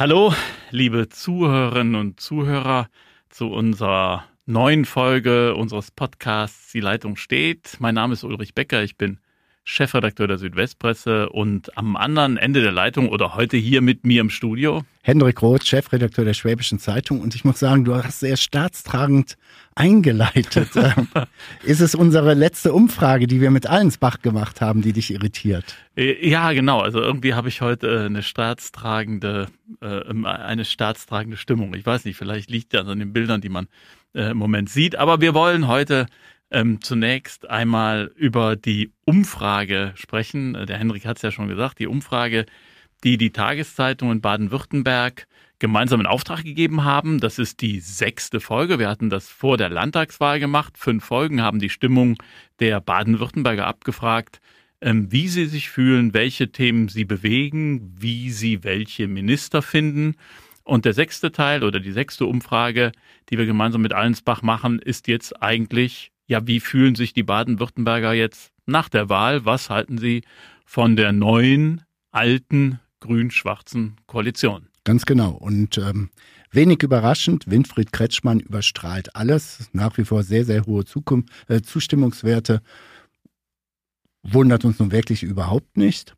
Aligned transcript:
Hallo, 0.00 0.32
liebe 0.70 1.10
Zuhörerinnen 1.10 1.94
und 1.94 2.20
Zuhörer 2.20 2.88
zu 3.28 3.48
unserer 3.48 4.24
neuen 4.46 4.86
Folge 4.86 5.54
unseres 5.54 5.90
Podcasts 5.90 6.72
Die 6.72 6.80
Leitung 6.80 7.16
steht. 7.16 7.76
Mein 7.80 7.96
Name 7.96 8.14
ist 8.14 8.24
Ulrich 8.24 8.54
Becker, 8.54 8.82
ich 8.82 8.96
bin 8.96 9.20
Chefredakteur 9.70 10.26
der 10.26 10.36
Südwestpresse 10.36 11.28
und 11.28 11.78
am 11.78 11.94
anderen 11.94 12.36
Ende 12.36 12.60
der 12.60 12.72
Leitung 12.72 13.08
oder 13.08 13.36
heute 13.36 13.56
hier 13.56 13.82
mit 13.82 14.04
mir 14.04 14.20
im 14.20 14.28
Studio. 14.28 14.82
Hendrik 15.02 15.40
Roth, 15.42 15.64
Chefredakteur 15.64 16.24
der 16.24 16.34
Schwäbischen 16.34 16.80
Zeitung. 16.80 17.20
Und 17.20 17.36
ich 17.36 17.44
muss 17.44 17.60
sagen, 17.60 17.84
du 17.84 17.94
hast 17.94 18.18
sehr 18.18 18.36
staatstragend 18.36 19.36
eingeleitet. 19.76 20.70
Ist 21.62 21.80
es 21.80 21.94
unsere 21.94 22.34
letzte 22.34 22.72
Umfrage, 22.72 23.28
die 23.28 23.40
wir 23.40 23.52
mit 23.52 23.68
Allensbach 23.68 24.20
gemacht 24.22 24.60
haben, 24.60 24.82
die 24.82 24.92
dich 24.92 25.12
irritiert? 25.12 25.76
Äh, 25.96 26.28
ja, 26.28 26.50
genau. 26.50 26.80
Also 26.80 27.00
irgendwie 27.00 27.34
habe 27.34 27.48
ich 27.48 27.60
heute 27.60 27.86
äh, 27.86 28.06
eine 28.06 28.24
staatstragende, 28.24 29.46
äh, 29.80 30.24
eine 30.24 30.64
staatstragende 30.64 31.36
Stimmung. 31.36 31.74
Ich 31.74 31.86
weiß 31.86 32.04
nicht, 32.06 32.16
vielleicht 32.16 32.50
liegt 32.50 32.74
das 32.74 32.88
an 32.88 32.98
den 32.98 33.12
Bildern, 33.12 33.40
die 33.40 33.48
man 33.48 33.68
im 34.12 34.38
Moment 34.38 34.68
sieht. 34.68 34.96
Aber 34.96 35.20
wir 35.20 35.34
wollen 35.34 35.68
heute 35.68 36.06
ähm, 36.50 36.80
zunächst 36.80 37.48
einmal 37.48 38.10
über 38.16 38.56
die 38.56 38.92
Umfrage 39.04 39.92
sprechen. 39.94 40.54
Der 40.66 40.78
Henrik 40.78 41.06
hat 41.06 41.16
es 41.16 41.22
ja 41.22 41.30
schon 41.30 41.48
gesagt, 41.48 41.78
die 41.78 41.86
Umfrage, 41.86 42.46
die 43.04 43.16
die 43.16 43.30
Tageszeitung 43.30 44.12
in 44.12 44.20
Baden-Württemberg 44.20 45.26
gemeinsam 45.58 46.00
in 46.00 46.06
Auftrag 46.06 46.42
gegeben 46.42 46.84
haben. 46.84 47.20
Das 47.20 47.38
ist 47.38 47.60
die 47.60 47.80
sechste 47.80 48.40
Folge. 48.40 48.78
Wir 48.78 48.88
hatten 48.88 49.10
das 49.10 49.28
vor 49.28 49.56
der 49.56 49.68
Landtagswahl 49.68 50.40
gemacht. 50.40 50.76
Fünf 50.76 51.04
Folgen 51.04 51.42
haben 51.42 51.60
die 51.60 51.70
Stimmung 51.70 52.16
der 52.58 52.80
Baden-Württemberger 52.80 53.66
abgefragt, 53.66 54.40
ähm, 54.80 55.12
wie 55.12 55.28
sie 55.28 55.46
sich 55.46 55.70
fühlen, 55.70 56.14
welche 56.14 56.50
Themen 56.50 56.88
sie 56.88 57.04
bewegen, 57.04 57.94
wie 57.96 58.30
sie 58.30 58.64
welche 58.64 59.06
Minister 59.06 59.62
finden. 59.62 60.16
Und 60.64 60.84
der 60.84 60.94
sechste 60.94 61.30
Teil 61.30 61.62
oder 61.62 61.80
die 61.80 61.92
sechste 61.92 62.26
Umfrage, 62.26 62.92
die 63.28 63.38
wir 63.38 63.46
gemeinsam 63.46 63.82
mit 63.82 63.92
Allensbach 63.92 64.42
machen, 64.42 64.78
ist 64.78 65.08
jetzt 65.08 65.42
eigentlich 65.42 66.10
ja, 66.30 66.46
wie 66.46 66.60
fühlen 66.60 66.94
sich 66.94 67.12
die 67.12 67.24
Baden-Württemberger 67.24 68.12
jetzt 68.12 68.52
nach 68.64 68.88
der 68.88 69.08
Wahl? 69.08 69.44
Was 69.44 69.68
halten 69.68 69.98
sie 69.98 70.22
von 70.64 70.94
der 70.94 71.10
neuen, 71.10 71.82
alten, 72.12 72.78
grün-schwarzen 73.00 73.96
Koalition? 74.06 74.68
Ganz 74.84 75.06
genau. 75.06 75.32
Und 75.32 75.76
ähm, 75.78 76.10
wenig 76.52 76.84
überraschend, 76.84 77.50
Winfried 77.50 77.92
Kretschmann 77.92 78.38
überstrahlt 78.38 79.16
alles. 79.16 79.70
Nach 79.72 79.98
wie 79.98 80.04
vor 80.04 80.22
sehr, 80.22 80.44
sehr 80.44 80.66
hohe 80.66 80.84
Zukunft, 80.84 81.30
äh, 81.48 81.62
Zustimmungswerte. 81.62 82.62
Wundert 84.22 84.64
uns 84.64 84.78
nun 84.78 84.92
wirklich 84.92 85.24
überhaupt 85.24 85.76
nicht. 85.76 86.14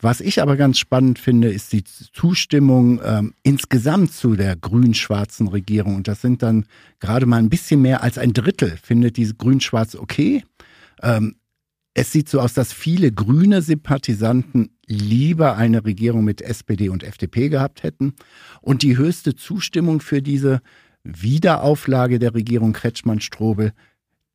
Was 0.00 0.20
ich 0.20 0.40
aber 0.40 0.56
ganz 0.56 0.78
spannend 0.78 1.18
finde, 1.18 1.50
ist 1.50 1.72
die 1.72 1.84
Zustimmung 1.84 3.00
ähm, 3.04 3.34
insgesamt 3.42 4.12
zu 4.12 4.34
der 4.34 4.56
grün-schwarzen 4.56 5.48
Regierung. 5.48 5.96
Und 5.96 6.08
das 6.08 6.22
sind 6.22 6.42
dann 6.42 6.64
gerade 7.00 7.26
mal 7.26 7.36
ein 7.36 7.50
bisschen 7.50 7.82
mehr 7.82 8.02
als 8.02 8.16
ein 8.16 8.32
Drittel, 8.32 8.78
findet 8.82 9.16
diese 9.18 9.34
grün-schwarz 9.34 9.94
okay. 9.96 10.42
Ähm, 11.02 11.36
es 11.92 12.12
sieht 12.12 12.28
so 12.28 12.40
aus, 12.40 12.54
dass 12.54 12.72
viele 12.72 13.12
grüne 13.12 13.62
Sympathisanten 13.62 14.70
lieber 14.86 15.56
eine 15.56 15.84
Regierung 15.84 16.24
mit 16.24 16.40
SPD 16.40 16.88
und 16.88 17.02
FDP 17.02 17.48
gehabt 17.48 17.82
hätten. 17.82 18.14
Und 18.62 18.82
die 18.82 18.96
höchste 18.96 19.34
Zustimmung 19.34 20.00
für 20.00 20.22
diese 20.22 20.60
Wiederauflage 21.02 22.18
der 22.18 22.34
Regierung 22.34 22.72
Kretschmann-Strobel, 22.72 23.72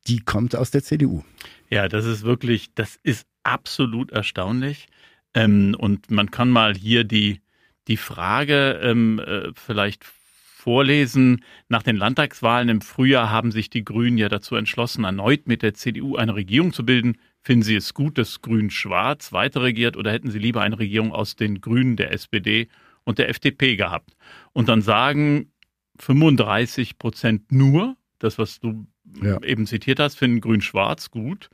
die 0.06 0.20
kommt 0.20 0.54
aus 0.54 0.70
der 0.70 0.84
CDU. 0.84 1.24
Ja, 1.70 1.88
das 1.88 2.04
ist 2.04 2.22
wirklich, 2.22 2.72
das 2.74 2.98
ist 3.02 3.26
absolut 3.42 4.12
erstaunlich. 4.12 4.88
Ähm, 5.36 5.76
und 5.78 6.10
man 6.10 6.30
kann 6.30 6.50
mal 6.50 6.74
hier 6.74 7.04
die, 7.04 7.42
die 7.88 7.98
Frage 7.98 8.80
ähm, 8.82 9.20
äh, 9.20 9.52
vielleicht 9.54 10.04
vorlesen. 10.04 11.44
Nach 11.68 11.82
den 11.82 11.94
Landtagswahlen 11.94 12.70
im 12.70 12.80
Frühjahr 12.80 13.30
haben 13.30 13.52
sich 13.52 13.70
die 13.70 13.84
Grünen 13.84 14.18
ja 14.18 14.28
dazu 14.28 14.56
entschlossen, 14.56 15.04
erneut 15.04 15.46
mit 15.46 15.62
der 15.62 15.74
CDU 15.74 16.16
eine 16.16 16.34
Regierung 16.34 16.72
zu 16.72 16.84
bilden. 16.84 17.18
Finden 17.42 17.62
Sie 17.62 17.76
es 17.76 17.94
gut, 17.94 18.18
dass 18.18 18.40
Grün-Schwarz 18.40 19.32
weiter 19.32 19.62
regiert 19.62 19.96
oder 19.96 20.10
hätten 20.10 20.30
Sie 20.30 20.40
lieber 20.40 20.62
eine 20.62 20.78
Regierung 20.78 21.12
aus 21.12 21.36
den 21.36 21.60
Grünen, 21.60 21.96
der 21.96 22.12
SPD 22.12 22.68
und 23.04 23.18
der 23.18 23.28
FDP 23.28 23.76
gehabt? 23.76 24.16
Und 24.54 24.68
dann 24.68 24.80
sagen 24.80 25.52
35 25.98 26.98
Prozent 26.98 27.52
nur, 27.52 27.96
das, 28.18 28.38
was 28.38 28.58
du 28.58 28.86
ja. 29.22 29.40
eben 29.42 29.66
zitiert 29.66 30.00
hast, 30.00 30.16
finden 30.16 30.40
Grün-Schwarz 30.40 31.10
gut. 31.10 31.50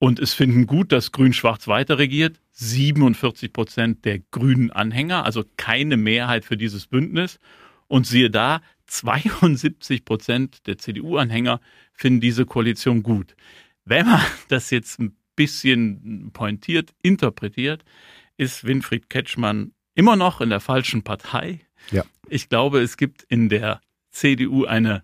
Und 0.00 0.18
es 0.18 0.32
finden 0.32 0.66
gut, 0.66 0.92
dass 0.92 1.12
Grün-Schwarz 1.12 1.68
weiter 1.68 1.98
regiert. 1.98 2.40
47 2.52 3.52
Prozent 3.52 4.04
der 4.06 4.20
grünen 4.30 4.70
Anhänger, 4.70 5.26
also 5.26 5.44
keine 5.58 5.98
Mehrheit 5.98 6.46
für 6.46 6.56
dieses 6.56 6.86
Bündnis. 6.86 7.38
Und 7.86 8.06
siehe 8.06 8.30
da, 8.30 8.62
72 8.86 10.06
Prozent 10.06 10.66
der 10.66 10.78
CDU-Anhänger 10.78 11.60
finden 11.92 12.22
diese 12.22 12.46
Koalition 12.46 13.02
gut. 13.02 13.36
Wenn 13.84 14.06
man 14.06 14.22
das 14.48 14.70
jetzt 14.70 14.98
ein 15.00 15.14
bisschen 15.36 16.30
pointiert 16.32 16.94
interpretiert, 17.02 17.84
ist 18.38 18.64
Winfried 18.64 19.10
Ketschmann 19.10 19.72
immer 19.94 20.16
noch 20.16 20.40
in 20.40 20.48
der 20.48 20.60
falschen 20.60 21.02
Partei. 21.02 21.60
Ja. 21.90 22.04
Ich 22.26 22.48
glaube, 22.48 22.80
es 22.80 22.96
gibt 22.96 23.22
in 23.24 23.50
der 23.50 23.82
CDU 24.12 24.64
eine 24.64 25.02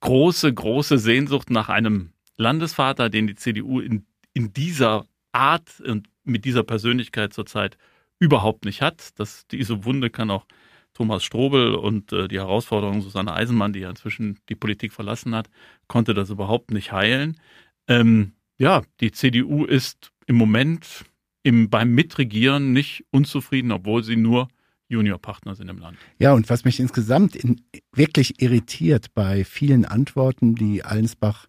große, 0.00 0.52
große 0.52 0.98
Sehnsucht 0.98 1.48
nach 1.48 1.70
einem 1.70 2.12
Landesvater, 2.36 3.08
den 3.08 3.26
die 3.26 3.36
CDU 3.36 3.80
in 3.80 4.04
in 4.34 4.52
dieser 4.52 5.06
Art 5.32 5.80
und 5.80 6.08
mit 6.24 6.44
dieser 6.44 6.62
Persönlichkeit 6.62 7.32
zurzeit 7.32 7.78
überhaupt 8.18 8.64
nicht 8.64 8.82
hat. 8.82 9.18
Das, 9.18 9.46
diese 9.46 9.84
Wunde 9.84 10.10
kann 10.10 10.30
auch 10.30 10.46
Thomas 10.92 11.24
Strobel 11.24 11.74
und 11.74 12.12
äh, 12.12 12.28
die 12.28 12.38
Herausforderung 12.38 13.02
Susanne 13.02 13.34
Eisenmann, 13.34 13.72
die 13.72 13.80
ja 13.80 13.90
inzwischen 13.90 14.38
die 14.48 14.54
Politik 14.54 14.92
verlassen 14.92 15.34
hat, 15.34 15.50
konnte 15.88 16.14
das 16.14 16.30
überhaupt 16.30 16.70
nicht 16.70 16.92
heilen. 16.92 17.40
Ähm, 17.88 18.32
ja, 18.58 18.82
die 19.00 19.10
CDU 19.10 19.64
ist 19.64 20.12
im 20.26 20.36
Moment 20.36 21.04
im, 21.42 21.68
beim 21.68 21.94
Mitregieren 21.94 22.72
nicht 22.72 23.04
unzufrieden, 23.10 23.72
obwohl 23.72 24.04
sie 24.04 24.16
nur 24.16 24.48
Juniorpartner 24.88 25.54
sind 25.54 25.68
im 25.68 25.78
Land. 25.78 25.98
Ja, 26.18 26.32
und 26.32 26.48
was 26.48 26.64
mich 26.64 26.78
insgesamt 26.78 27.34
in, 27.34 27.60
wirklich 27.92 28.40
irritiert 28.40 29.12
bei 29.14 29.44
vielen 29.44 29.84
Antworten, 29.84 30.54
die 30.54 30.84
Allensbach 30.84 31.46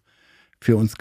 für 0.60 0.76
uns 0.76 0.96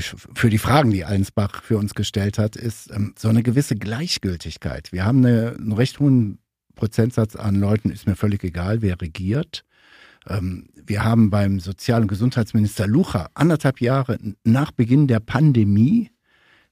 für 0.00 0.50
die 0.50 0.58
Fragen, 0.58 0.90
die 0.90 1.04
Allensbach 1.04 1.62
für 1.62 1.78
uns 1.78 1.94
gestellt 1.94 2.38
hat, 2.38 2.56
ist 2.56 2.90
ähm, 2.90 3.14
so 3.16 3.28
eine 3.28 3.42
gewisse 3.42 3.76
Gleichgültigkeit. 3.76 4.92
Wir 4.92 5.04
haben 5.04 5.18
eine, 5.18 5.54
einen 5.58 5.72
recht 5.72 6.00
hohen 6.00 6.38
Prozentsatz 6.74 7.36
an 7.36 7.56
Leuten, 7.56 7.90
ist 7.90 8.06
mir 8.06 8.16
völlig 8.16 8.42
egal, 8.44 8.82
wer 8.82 9.00
regiert. 9.00 9.64
Ähm, 10.26 10.68
wir 10.74 11.04
haben 11.04 11.30
beim 11.30 11.60
Sozial- 11.60 12.02
und 12.02 12.08
Gesundheitsminister 12.08 12.86
Lucha 12.86 13.28
anderthalb 13.34 13.80
Jahre 13.80 14.18
nach 14.44 14.72
Beginn 14.72 15.06
der 15.06 15.20
Pandemie 15.20 16.10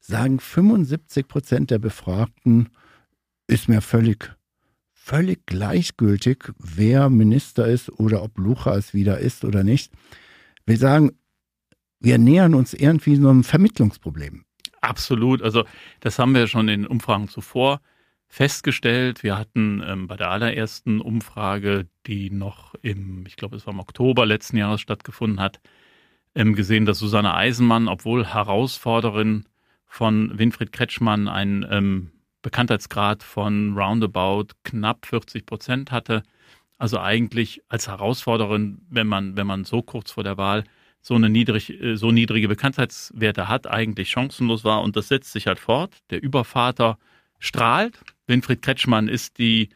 sagen 0.00 0.40
75 0.40 1.28
Prozent 1.28 1.70
der 1.70 1.78
Befragten, 1.78 2.70
ist 3.46 3.68
mir 3.68 3.80
völlig, 3.80 4.34
völlig 4.92 5.46
gleichgültig, 5.46 6.52
wer 6.58 7.08
Minister 7.08 7.66
ist 7.66 7.88
oder 7.88 8.22
ob 8.22 8.38
Lucha 8.38 8.76
es 8.76 8.94
wieder 8.94 9.18
ist 9.18 9.44
oder 9.44 9.62
nicht. 9.62 9.92
Wir 10.66 10.76
sagen, 10.76 11.12
wir 12.02 12.18
nähern 12.18 12.54
uns 12.54 12.74
irgendwie 12.74 13.16
so 13.16 13.28
einem 13.28 13.44
Vermittlungsproblem. 13.44 14.44
Absolut. 14.80 15.42
Also 15.42 15.64
das 16.00 16.18
haben 16.18 16.34
wir 16.34 16.46
schon 16.48 16.68
in 16.68 16.86
Umfragen 16.86 17.28
zuvor 17.28 17.80
festgestellt. 18.28 19.22
Wir 19.22 19.38
hatten 19.38 19.82
ähm, 19.86 20.06
bei 20.06 20.16
der 20.16 20.30
allerersten 20.30 21.00
Umfrage, 21.00 21.86
die 22.06 22.30
noch 22.30 22.74
im, 22.82 23.24
ich 23.26 23.36
glaube, 23.36 23.56
es 23.56 23.66
war 23.66 23.74
im 23.74 23.80
Oktober 23.80 24.26
letzten 24.26 24.56
Jahres 24.56 24.80
stattgefunden 24.80 25.38
hat, 25.38 25.60
ähm, 26.34 26.54
gesehen, 26.54 26.86
dass 26.86 26.98
Susanne 26.98 27.34
Eisenmann, 27.34 27.88
obwohl 27.88 28.26
Herausforderin 28.26 29.44
von 29.86 30.36
Winfried 30.38 30.72
Kretschmann, 30.72 31.28
einen 31.28 31.64
ähm, 31.70 32.10
Bekanntheitsgrad 32.40 33.22
von 33.22 33.76
roundabout 33.76 34.54
knapp 34.64 35.06
40 35.06 35.46
Prozent 35.46 35.92
hatte. 35.92 36.22
Also 36.78 36.98
eigentlich 36.98 37.62
als 37.68 37.86
Herausforderin, 37.86 38.80
wenn 38.88 39.06
man, 39.06 39.36
wenn 39.36 39.46
man 39.46 39.64
so 39.64 39.82
kurz 39.82 40.10
vor 40.10 40.24
der 40.24 40.38
Wahl 40.38 40.64
so 41.02 41.14
eine 41.14 41.28
niedrig, 41.28 41.82
äh, 41.82 41.96
so 41.96 42.12
niedrige 42.12 42.48
Bekanntheitswerte 42.48 43.48
hat, 43.48 43.66
eigentlich 43.66 44.10
chancenlos 44.10 44.64
war 44.64 44.82
und 44.82 44.96
das 44.96 45.08
setzt 45.08 45.32
sich 45.32 45.46
halt 45.48 45.58
fort. 45.58 45.98
Der 46.10 46.22
Übervater 46.22 46.96
strahlt. 47.38 48.00
Winfried 48.26 48.62
Kretschmann 48.62 49.08
ist 49.08 49.38
die 49.38 49.68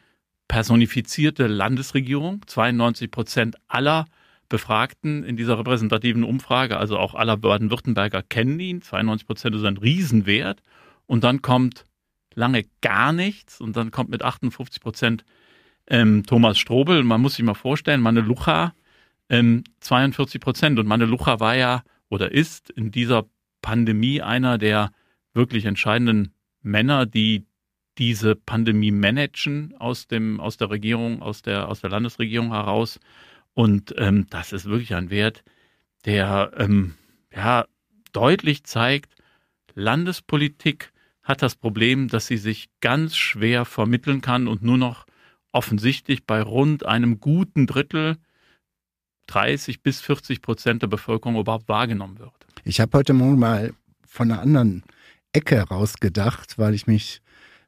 personifizierte 0.47 1.47
Landesregierung. 1.47 2.41
92 2.47 3.11
Prozent 3.11 3.57
aller 3.67 4.05
Befragten 4.49 5.25
in 5.25 5.35
dieser 5.35 5.59
repräsentativen 5.59 6.23
Umfrage, 6.23 6.77
also 6.77 6.97
auch 6.97 7.13
aller 7.13 7.35
Baden-Württemberger 7.35 8.23
kennen 8.23 8.57
ihn. 8.61 8.81
92 8.81 9.27
Prozent 9.27 9.55
ist 9.55 9.65
ein 9.65 9.75
Riesenwert. 9.75 10.61
Und 11.05 11.25
dann 11.25 11.41
kommt 11.41 11.83
lange 12.33 12.63
gar 12.81 13.11
nichts 13.11 13.59
und 13.59 13.75
dann 13.75 13.91
kommt 13.91 14.09
mit 14.09 14.23
58 14.23 14.81
Prozent 14.81 15.25
ähm, 15.87 16.23
Thomas 16.25 16.57
Strobel. 16.57 17.03
Man 17.03 17.19
muss 17.19 17.35
sich 17.35 17.43
mal 17.43 17.53
vorstellen, 17.53 17.99
Manne 17.99 18.21
Lucha 18.21 18.73
ähm, 19.29 19.63
42 19.79 20.41
Prozent. 20.41 20.79
Und 20.79 20.87
Manelucha 20.87 21.39
war 21.39 21.55
ja 21.55 21.83
oder 22.09 22.31
ist 22.31 22.69
in 22.69 22.91
dieser 22.91 23.25
Pandemie 23.61 24.21
einer 24.21 24.57
der 24.57 24.91
wirklich 25.33 25.65
entscheidenden 25.65 26.33
Männer, 26.61 27.05
die 27.05 27.45
diese 27.97 28.35
Pandemie 28.35 28.91
managen 28.91 29.75
aus 29.79 30.07
dem 30.07 30.39
aus 30.39 30.57
der 30.57 30.69
Regierung, 30.69 31.21
aus 31.21 31.41
der 31.41 31.67
aus 31.67 31.81
der 31.81 31.89
Landesregierung 31.89 32.51
heraus. 32.51 32.99
Und 33.53 33.95
ähm, 33.97 34.27
das 34.29 34.53
ist 34.53 34.65
wirklich 34.65 34.93
ein 34.93 35.09
Wert, 35.09 35.43
der 36.05 36.51
ähm, 36.57 36.95
ja 37.33 37.65
deutlich 38.13 38.63
zeigt, 38.63 39.15
Landespolitik 39.73 40.91
hat 41.23 41.41
das 41.41 41.55
Problem, 41.55 42.07
dass 42.07 42.27
sie 42.27 42.37
sich 42.37 42.69
ganz 42.81 43.15
schwer 43.15 43.65
vermitteln 43.65 44.21
kann 44.21 44.47
und 44.47 44.63
nur 44.63 44.77
noch 44.77 45.05
offensichtlich 45.51 46.25
bei 46.25 46.41
rund 46.41 46.85
einem 46.85 47.19
guten 47.19 47.67
Drittel 47.67 48.17
30 49.27 49.83
bis 49.83 50.01
40 50.01 50.41
Prozent 50.41 50.81
der 50.81 50.87
Bevölkerung 50.87 51.37
überhaupt 51.37 51.69
wahrgenommen 51.69 52.19
wird. 52.19 52.31
Ich 52.63 52.79
habe 52.79 52.97
heute 52.97 53.13
Morgen 53.13 53.39
mal 53.39 53.73
von 54.05 54.31
einer 54.31 54.41
anderen 54.41 54.83
Ecke 55.33 55.61
rausgedacht, 55.61 56.57
weil 56.57 56.73
ich 56.73 56.87
mich 56.87 57.21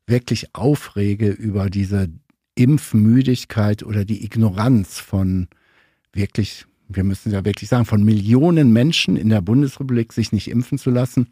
wirklich 0.08 0.56
aufrege 0.56 1.30
über 1.30 1.70
diese 1.70 2.10
Impfmüdigkeit 2.56 3.84
oder 3.84 4.04
die 4.04 4.26
Ignoranz 4.26 5.00
von 5.00 5.48
wirklich, 6.12 6.66
wir 6.88 7.04
müssen 7.04 7.32
ja 7.32 7.46
wirklich 7.46 7.70
sagen, 7.70 7.86
von 7.86 8.04
Millionen 8.04 8.74
Menschen 8.74 9.16
in 9.16 9.30
der 9.30 9.42
Bundesrepublik 9.42 10.12
sich 10.12 10.32
nicht 10.32 10.50
impfen 10.50 10.78
zu 10.78 10.90
lassen. 10.90 11.30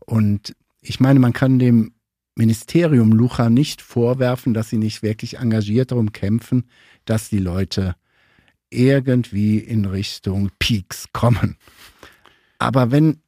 Und 0.00 0.54
ich 0.80 1.00
meine, 1.00 1.20
man 1.20 1.32
kann 1.32 1.58
dem 1.58 1.92
Ministerium 2.34 3.12
Lucha 3.12 3.48
nicht 3.48 3.80
vorwerfen, 3.80 4.52
dass 4.52 4.68
sie 4.68 4.76
nicht 4.76 5.02
wirklich 5.02 5.38
engagiert 5.38 5.90
darum 5.90 6.12
kämpfen, 6.12 6.64
dass 7.06 7.30
die 7.30 7.38
Leute 7.38 7.96
irgendwie 8.70 9.58
in 9.58 9.84
Richtung 9.84 10.50
Peaks 10.58 11.06
kommen. 11.12 11.56
Aber 12.58 12.90
wenn 12.90 13.20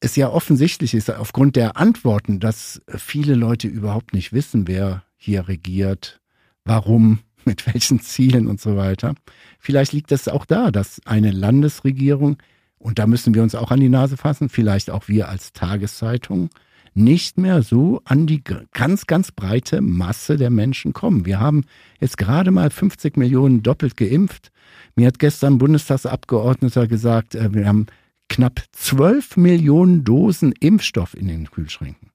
es 0.00 0.16
ja 0.16 0.28
offensichtlich 0.28 0.94
ist, 0.94 1.10
aufgrund 1.10 1.56
der 1.56 1.76
Antworten, 1.76 2.40
dass 2.40 2.82
viele 2.88 3.34
Leute 3.34 3.68
überhaupt 3.68 4.12
nicht 4.12 4.32
wissen, 4.32 4.68
wer 4.68 5.04
hier 5.16 5.48
regiert, 5.48 6.20
warum, 6.64 7.20
mit 7.44 7.66
welchen 7.66 8.00
Zielen 8.00 8.48
und 8.48 8.60
so 8.60 8.76
weiter. 8.76 9.14
Vielleicht 9.58 9.92
liegt 9.92 10.12
es 10.12 10.28
auch 10.28 10.44
da, 10.44 10.70
dass 10.70 11.00
eine 11.04 11.30
Landesregierung, 11.30 12.38
und 12.78 12.98
da 12.98 13.06
müssen 13.06 13.34
wir 13.34 13.42
uns 13.42 13.54
auch 13.54 13.70
an 13.70 13.80
die 13.80 13.88
Nase 13.88 14.16
fassen, 14.16 14.48
vielleicht 14.48 14.90
auch 14.90 15.08
wir 15.08 15.28
als 15.28 15.52
Tageszeitung, 15.52 16.50
nicht 16.96 17.38
mehr 17.38 17.62
so 17.62 18.00
an 18.04 18.26
die 18.26 18.42
ganz, 18.72 19.06
ganz 19.06 19.30
breite 19.30 19.80
Masse 19.80 20.36
der 20.36 20.50
Menschen 20.50 20.92
kommen. 20.92 21.26
Wir 21.26 21.38
haben 21.38 21.64
jetzt 22.00 22.16
gerade 22.16 22.50
mal 22.50 22.70
50 22.70 23.16
Millionen 23.16 23.62
doppelt 23.62 23.96
geimpft. 23.96 24.50
Mir 24.94 25.06
hat 25.06 25.18
gestern 25.18 25.54
ein 25.54 25.58
Bundestagsabgeordneter 25.58 26.86
gesagt, 26.86 27.34
äh, 27.34 27.52
wir 27.52 27.68
haben 27.68 27.86
knapp 28.28 28.62
12 28.72 29.36
Millionen 29.36 30.04
Dosen 30.04 30.52
Impfstoff 30.52 31.14
in 31.14 31.28
den 31.28 31.50
Kühlschränken. 31.50 32.10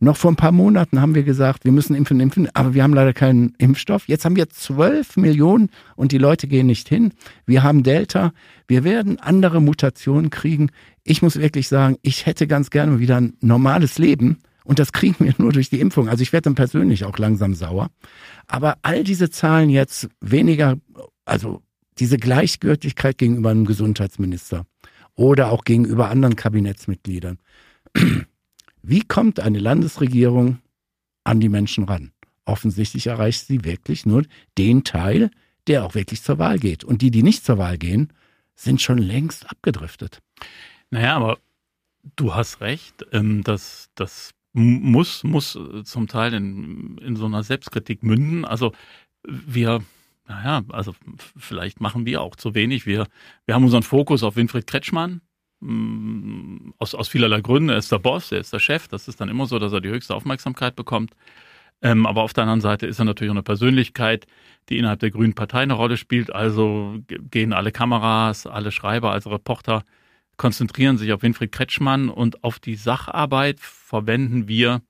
Noch 0.00 0.18
vor 0.18 0.32
ein 0.32 0.36
paar 0.36 0.52
Monaten 0.52 1.00
haben 1.00 1.14
wir 1.14 1.22
gesagt, 1.22 1.64
wir 1.64 1.72
müssen 1.72 1.94
impfen, 1.94 2.20
impfen, 2.20 2.48
aber 2.52 2.74
wir 2.74 2.82
haben 2.82 2.92
leider 2.92 3.14
keinen 3.14 3.54
Impfstoff. 3.56 4.06
Jetzt 4.06 4.26
haben 4.26 4.36
wir 4.36 4.50
12 4.50 5.16
Millionen 5.16 5.70
und 5.96 6.12
die 6.12 6.18
Leute 6.18 6.46
gehen 6.46 6.66
nicht 6.66 6.90
hin. 6.90 7.12
Wir 7.46 7.62
haben 7.62 7.82
Delta. 7.82 8.32
Wir 8.66 8.84
werden 8.84 9.18
andere 9.18 9.62
Mutationen 9.62 10.28
kriegen 10.28 10.70
ich 11.04 11.22
muss 11.22 11.36
wirklich 11.36 11.68
sagen, 11.68 11.96
ich 12.02 12.26
hätte 12.26 12.46
ganz 12.46 12.70
gerne 12.70 12.98
wieder 12.98 13.18
ein 13.18 13.36
normales 13.40 13.98
Leben. 13.98 14.38
Und 14.64 14.78
das 14.78 14.92
kriegen 14.92 15.24
wir 15.24 15.34
nur 15.38 15.52
durch 15.52 15.68
die 15.68 15.80
Impfung. 15.80 16.08
Also 16.08 16.22
ich 16.22 16.32
werde 16.32 16.44
dann 16.44 16.54
persönlich 16.54 17.04
auch 17.04 17.18
langsam 17.18 17.54
sauer. 17.54 17.90
Aber 18.46 18.78
all 18.82 19.04
diese 19.04 19.30
Zahlen 19.30 19.68
jetzt 19.68 20.08
weniger, 20.20 20.78
also 21.24 21.62
diese 21.98 22.16
Gleichgültigkeit 22.16 23.18
gegenüber 23.18 23.50
einem 23.50 23.66
Gesundheitsminister 23.66 24.66
oder 25.14 25.52
auch 25.52 25.64
gegenüber 25.64 26.10
anderen 26.10 26.36
Kabinettsmitgliedern. 26.36 27.38
Wie 28.82 29.02
kommt 29.02 29.40
eine 29.40 29.60
Landesregierung 29.60 30.58
an 31.22 31.40
die 31.40 31.48
Menschen 31.48 31.84
ran? 31.84 32.10
Offensichtlich 32.46 33.06
erreicht 33.06 33.46
sie 33.46 33.64
wirklich 33.64 34.06
nur 34.06 34.24
den 34.58 34.84
Teil, 34.84 35.30
der 35.66 35.84
auch 35.84 35.94
wirklich 35.94 36.22
zur 36.22 36.38
Wahl 36.38 36.58
geht. 36.58 36.84
Und 36.84 37.00
die, 37.00 37.10
die 37.10 37.22
nicht 37.22 37.44
zur 37.44 37.58
Wahl 37.58 37.78
gehen, 37.78 38.12
sind 38.54 38.82
schon 38.82 38.98
längst 38.98 39.48
abgedriftet. 39.50 40.20
Naja, 40.94 41.16
aber 41.16 41.38
du 42.14 42.36
hast 42.36 42.60
recht. 42.60 43.04
Ähm, 43.10 43.42
das, 43.42 43.90
das 43.96 44.32
muss, 44.52 45.24
muss 45.24 45.58
zum 45.82 46.06
Teil 46.06 46.34
in, 46.34 46.98
in 46.98 47.16
so 47.16 47.26
einer 47.26 47.42
Selbstkritik 47.42 48.04
münden. 48.04 48.44
Also 48.44 48.70
wir, 49.26 49.82
naja, 50.28 50.62
also 50.68 50.94
vielleicht 51.36 51.80
machen 51.80 52.06
wir 52.06 52.22
auch 52.22 52.36
zu 52.36 52.54
wenig. 52.54 52.86
Wir, 52.86 53.08
wir 53.44 53.56
haben 53.56 53.64
unseren 53.64 53.82
Fokus 53.82 54.22
auf 54.22 54.36
Winfried 54.36 54.68
Kretschmann. 54.68 55.20
Mm, 55.58 56.70
aus, 56.78 56.94
aus 56.94 57.08
vielerlei 57.08 57.40
Gründen. 57.40 57.70
Er 57.70 57.78
ist 57.78 57.90
der 57.90 57.98
Boss, 57.98 58.30
er 58.30 58.38
ist 58.38 58.52
der 58.52 58.60
Chef. 58.60 58.86
Das 58.86 59.08
ist 59.08 59.20
dann 59.20 59.28
immer 59.28 59.46
so, 59.46 59.58
dass 59.58 59.72
er 59.72 59.80
die 59.80 59.88
höchste 59.88 60.14
Aufmerksamkeit 60.14 60.76
bekommt. 60.76 61.10
Ähm, 61.82 62.06
aber 62.06 62.22
auf 62.22 62.32
der 62.32 62.44
anderen 62.44 62.60
Seite 62.60 62.86
ist 62.86 63.00
er 63.00 63.04
natürlich 63.04 63.32
auch 63.32 63.34
eine 63.34 63.42
Persönlichkeit, 63.42 64.28
die 64.68 64.78
innerhalb 64.78 65.00
der 65.00 65.10
Grünen 65.10 65.34
Partei 65.34 65.62
eine 65.62 65.74
Rolle 65.74 65.96
spielt. 65.96 66.32
Also 66.32 66.98
gehen 67.08 67.52
alle 67.52 67.72
Kameras, 67.72 68.46
alle 68.46 68.70
Schreiber, 68.70 69.10
also 69.10 69.30
Reporter 69.30 69.84
konzentrieren 70.36 70.98
sich 70.98 71.12
auf 71.12 71.22
Winfried 71.22 71.52
Kretschmann 71.52 72.08
und 72.08 72.44
auf 72.44 72.58
die 72.58 72.76
Sacharbeit 72.76 73.60
verwenden 73.60 74.48
wir 74.48 74.82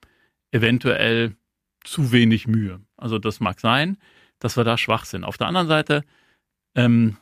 eventuell 0.50 1.36
zu 1.84 2.12
wenig 2.12 2.46
Mühe. 2.46 2.80
Also 2.96 3.18
das 3.18 3.40
mag 3.40 3.60
sein, 3.60 3.98
dass 4.38 4.56
wir 4.56 4.64
da 4.64 4.78
schwach 4.78 5.04
sind. 5.04 5.24
Auf 5.24 5.36
der 5.36 5.48
anderen 5.48 5.68
Seite 5.68 6.02
ähm, 6.74 7.16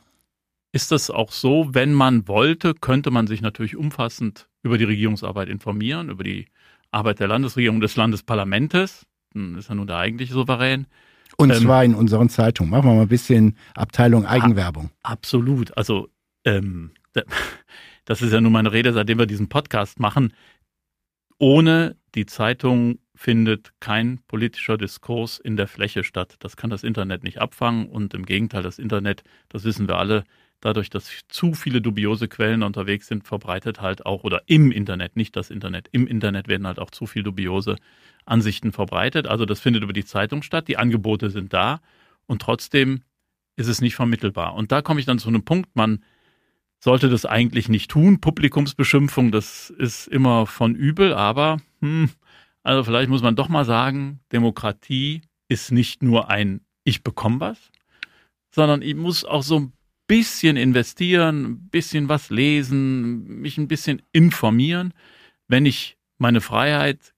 ist 0.71 0.91
das 0.91 1.09
auch 1.09 1.31
so, 1.31 1.69
wenn 1.73 1.93
man 1.93 2.27
wollte, 2.27 2.73
könnte 2.73 3.11
man 3.11 3.27
sich 3.27 3.41
natürlich 3.41 3.75
umfassend 3.75 4.49
über 4.63 4.77
die 4.77 4.85
Regierungsarbeit 4.85 5.49
informieren, 5.49 6.09
über 6.09 6.23
die 6.23 6.47
Arbeit 6.91 7.19
der 7.19 7.27
Landesregierung, 7.27 7.79
des 7.79 7.95
Landesparlamentes. 7.95 9.05
Hm, 9.33 9.57
ist 9.57 9.69
ja 9.69 9.75
nun 9.75 9.87
der 9.87 9.97
eigentliche 9.97 10.33
Souverän. 10.33 10.87
Und 11.37 11.51
ähm, 11.51 11.61
zwar 11.61 11.83
in 11.83 11.95
unseren 11.95 12.29
Zeitungen. 12.29 12.71
Machen 12.71 12.85
wir 12.85 12.95
mal 12.95 13.01
ein 13.01 13.07
bisschen 13.07 13.57
Abteilung 13.75 14.25
Eigenwerbung. 14.25 14.91
Absolut. 15.01 15.75
Also 15.77 16.09
ähm, 16.45 16.91
das 18.05 18.21
ist 18.21 18.33
ja 18.33 18.41
nun 18.41 18.51
meine 18.51 18.71
Rede, 18.71 18.93
seitdem 18.93 19.19
wir 19.19 19.25
diesen 19.25 19.49
Podcast 19.49 19.99
machen, 19.99 20.33
ohne 21.39 21.95
die 22.15 22.25
Zeitung 22.25 22.99
findet 23.15 23.73
kein 23.79 24.19
politischer 24.27 24.77
Diskurs 24.77 25.39
in 25.39 25.55
der 25.55 25.67
Fläche 25.67 26.03
statt. 26.03 26.35
Das 26.39 26.57
kann 26.57 26.69
das 26.69 26.83
Internet 26.83 27.23
nicht 27.23 27.39
abfangen 27.39 27.87
und 27.87 28.13
im 28.13 28.25
Gegenteil, 28.25 28.63
das 28.63 28.79
Internet, 28.79 29.23
das 29.49 29.63
wissen 29.63 29.87
wir 29.87 29.97
alle, 29.97 30.23
dadurch, 30.61 30.89
dass 30.89 31.09
zu 31.27 31.53
viele 31.53 31.81
dubiose 31.81 32.27
Quellen 32.27 32.63
unterwegs 32.63 33.07
sind, 33.07 33.27
verbreitet 33.27 33.81
halt 33.81 34.05
auch, 34.05 34.23
oder 34.23 34.43
im 34.45 34.71
Internet, 34.71 35.15
nicht 35.15 35.35
das 35.35 35.49
Internet, 35.49 35.89
im 35.91 36.07
Internet 36.07 36.47
werden 36.47 36.65
halt 36.65 36.79
auch 36.79 36.91
zu 36.91 37.05
viele 37.05 37.25
dubiose 37.25 37.75
Ansichten 38.25 38.71
verbreitet. 38.71 39.27
Also 39.27 39.45
das 39.45 39.59
findet 39.59 39.83
über 39.83 39.93
die 39.93 40.05
Zeitung 40.05 40.41
statt, 40.41 40.67
die 40.67 40.77
Angebote 40.77 41.29
sind 41.29 41.53
da 41.53 41.81
und 42.25 42.41
trotzdem 42.41 43.03
ist 43.55 43.67
es 43.67 43.81
nicht 43.81 43.95
vermittelbar. 43.95 44.55
Und 44.55 44.71
da 44.71 44.81
komme 44.81 44.99
ich 44.99 45.05
dann 45.05 45.19
zu 45.19 45.27
einem 45.27 45.43
Punkt, 45.43 45.75
man 45.75 46.03
sollte 46.83 47.07
das 47.07 47.25
eigentlich 47.25 47.69
nicht 47.69 47.89
tun. 47.89 48.19
Publikumsbeschimpfung, 48.19 49.31
das 49.31 49.69
ist 49.69 50.05
immer 50.09 50.45
von 50.45 50.75
übel, 50.75 51.13
aber 51.13 51.61
hm, 51.79 52.09
also 52.61 52.83
vielleicht 52.83 53.09
muss 53.09 53.21
man 53.21 53.37
doch 53.37 53.47
mal 53.47 53.63
sagen, 53.63 54.19
Demokratie 54.33 55.21
ist 55.47 55.71
nicht 55.71 56.03
nur 56.03 56.29
ein 56.29 56.59
Ich 56.83 57.01
bekomme 57.01 57.39
was, 57.39 57.71
sondern 58.53 58.81
ich 58.81 58.95
muss 58.95 59.23
auch 59.23 59.43
so 59.43 59.61
ein 59.61 59.73
bisschen 60.07 60.57
investieren, 60.57 61.45
ein 61.45 61.69
bisschen 61.69 62.09
was 62.09 62.29
lesen, 62.29 63.39
mich 63.39 63.57
ein 63.57 63.69
bisschen 63.69 64.01
informieren, 64.11 64.93
wenn 65.47 65.65
ich 65.65 65.95
meine 66.17 66.41
Freiheit 66.41 67.13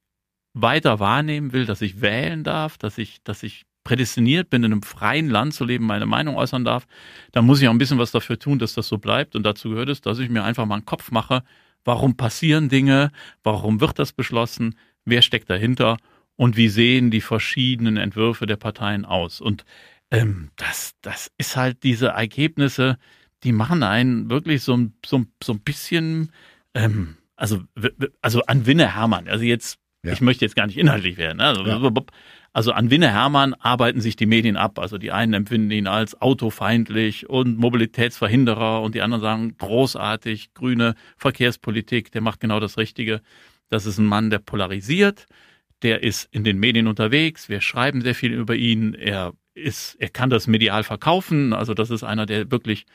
weiter 0.53 0.99
wahrnehmen 0.99 1.53
will, 1.53 1.65
dass 1.65 1.81
ich 1.81 2.01
wählen 2.01 2.43
darf, 2.43 2.77
dass 2.77 2.99
ich, 2.99 3.23
dass 3.23 3.41
ich 3.41 3.65
prädestiniert 3.85 4.49
bin, 4.49 4.63
in 4.63 4.73
einem 4.73 4.83
freien 4.83 5.29
Land 5.29 5.53
zu 5.53 5.63
leben, 5.63 5.85
meine 5.85 6.05
Meinung 6.05 6.35
äußern 6.35 6.65
darf, 6.65 6.85
dann 7.31 7.45
muss 7.45 7.61
ich 7.61 7.67
auch 7.69 7.71
ein 7.71 7.77
bisschen 7.77 7.99
was 7.99 8.11
dafür 8.11 8.37
tun, 8.37 8.59
dass 8.59 8.73
das 8.73 8.89
so 8.89 8.97
bleibt. 8.97 9.37
Und 9.37 9.43
dazu 9.43 9.69
gehört 9.69 9.87
es, 9.87 10.01
dass 10.01 10.19
ich 10.19 10.29
mir 10.29 10.43
einfach 10.43 10.65
mal 10.65 10.75
einen 10.75 10.85
Kopf 10.85 11.11
mache, 11.11 11.43
warum 11.85 12.17
passieren 12.17 12.67
Dinge, 12.67 13.11
warum 13.43 13.79
wird 13.79 13.97
das 13.97 14.11
beschlossen, 14.11 14.75
wer 15.05 15.21
steckt 15.21 15.49
dahinter 15.49 15.97
und 16.35 16.57
wie 16.57 16.67
sehen 16.67 17.11
die 17.11 17.21
verschiedenen 17.21 17.95
Entwürfe 17.95 18.45
der 18.45 18.57
Parteien 18.57 19.05
aus. 19.05 19.39
Und 19.39 19.63
ähm, 20.11 20.49
das, 20.57 20.95
das 21.01 21.31
ist 21.37 21.55
halt 21.55 21.83
diese 21.83 22.07
Ergebnisse, 22.07 22.97
die 23.43 23.51
machen 23.51 23.83
einen 23.83 24.29
wirklich 24.29 24.63
so, 24.63 24.87
so, 25.05 25.25
so 25.41 25.53
ein 25.53 25.59
bisschen, 25.59 26.31
ähm, 26.73 27.17
also, 27.35 27.61
also 28.21 28.41
an 28.45 28.65
Winne 28.65 28.95
Hermann. 28.95 29.27
Also 29.27 29.43
jetzt, 29.43 29.77
ja. 30.05 30.13
ich 30.13 30.21
möchte 30.21 30.45
jetzt 30.45 30.55
gar 30.55 30.67
nicht 30.67 30.77
inhaltlich 30.77 31.17
werden. 31.17 31.37
Ne? 31.37 31.45
Also, 31.45 31.65
ja. 31.65 31.91
Also 32.53 32.71
an 32.71 32.89
Winne 32.89 33.11
Hermann 33.11 33.53
arbeiten 33.53 33.99
sich 33.99 34.15
die 34.15 34.25
Medien 34.25 34.55
ab. 34.55 34.79
Also 34.79 34.97
die 34.97 35.11
einen 35.11 35.33
empfinden 35.33 35.71
ihn 35.71 35.87
als 35.87 36.21
autofeindlich 36.21 37.29
und 37.29 37.57
Mobilitätsverhinderer 37.57 38.81
und 38.81 38.95
die 38.95 39.01
anderen 39.01 39.21
sagen 39.21 39.57
großartig, 39.57 40.53
grüne 40.53 40.95
Verkehrspolitik, 41.17 42.13
der 42.13 42.21
macht 42.21 42.39
genau 42.39 42.61
das 42.61 42.77
Richtige. 42.77 43.21
Das 43.69 43.85
ist 43.85 43.97
ein 43.97 44.05
Mann, 44.05 44.29
der 44.29 44.39
polarisiert, 44.39 45.25
der 45.81 46.03
ist 46.03 46.29
in 46.31 46.45
den 46.45 46.57
Medien 46.57 46.87
unterwegs, 46.87 47.49
wir 47.49 47.59
schreiben 47.59 47.99
sehr 48.01 48.15
viel 48.15 48.31
über 48.31 48.55
ihn, 48.55 48.93
er 48.93 49.33
ist, 49.53 49.95
er 49.99 50.09
kann 50.09 50.29
das 50.29 50.47
medial 50.47 50.83
verkaufen, 50.83 51.51
also 51.51 51.73
das 51.73 51.89
ist 51.89 52.03
einer, 52.03 52.25
der 52.25 52.51
wirklich 52.51 52.85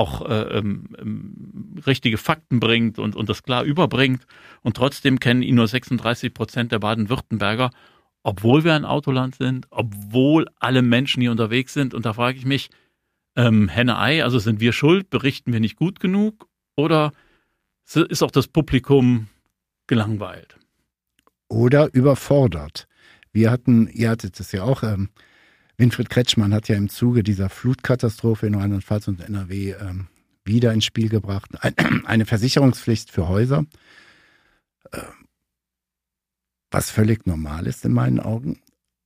auch 0.00 0.28
äh, 0.28 0.58
ähm, 0.58 0.88
ähm 0.98 1.80
richtige 1.86 2.18
Fakten 2.18 2.60
bringt 2.60 2.98
und, 2.98 3.16
und 3.16 3.28
das 3.28 3.42
klar 3.42 3.64
überbringt. 3.64 4.26
Und 4.62 4.76
trotzdem 4.76 5.20
kennen 5.20 5.42
ihn 5.42 5.54
nur 5.54 5.68
36 5.68 6.34
Prozent 6.34 6.72
der 6.72 6.78
Baden-Württemberger 6.78 7.70
obwohl 8.22 8.64
wir 8.64 8.74
ein 8.74 8.84
Autoland 8.84 9.34
sind, 9.34 9.66
obwohl 9.70 10.46
alle 10.58 10.82
Menschen 10.82 11.20
hier 11.20 11.30
unterwegs 11.30 11.72
sind. 11.72 11.94
Und 11.94 12.06
da 12.06 12.12
frage 12.12 12.38
ich 12.38 12.44
mich, 12.44 12.70
ähm, 13.36 13.68
Henne-Ei, 13.68 14.22
also 14.22 14.38
sind 14.38 14.60
wir 14.60 14.72
schuld, 14.72 15.10
berichten 15.10 15.52
wir 15.52 15.60
nicht 15.60 15.76
gut 15.76 16.00
genug 16.00 16.48
oder 16.76 17.12
ist 17.94 18.22
auch 18.22 18.30
das 18.30 18.46
Publikum 18.46 19.28
gelangweilt? 19.86 20.58
Oder 21.48 21.92
überfordert. 21.92 22.86
Wir 23.32 23.50
hatten, 23.50 23.88
ihr 23.88 24.10
hattet 24.10 24.38
es 24.38 24.52
ja 24.52 24.62
auch, 24.62 24.82
ähm, 24.82 25.08
Winfried 25.80 26.10
Kretschmann 26.10 26.52
hat 26.52 26.68
ja 26.68 26.76
im 26.76 26.90
Zuge 26.90 27.22
dieser 27.22 27.48
Flutkatastrophe 27.48 28.46
in 28.46 28.54
Rheinland-Pfalz 28.54 29.08
und 29.08 29.20
NRW 29.20 29.72
ähm, 29.72 30.08
wieder 30.44 30.74
ins 30.74 30.84
Spiel 30.84 31.08
gebracht, 31.08 31.50
ein, 31.60 31.74
eine 32.04 32.26
Versicherungspflicht 32.26 33.10
für 33.10 33.28
Häuser, 33.28 33.64
äh, 34.92 35.00
was 36.70 36.90
völlig 36.90 37.26
normal 37.26 37.66
ist 37.66 37.84
in 37.86 37.92
meinen 37.92 38.20
Augen. 38.20 38.60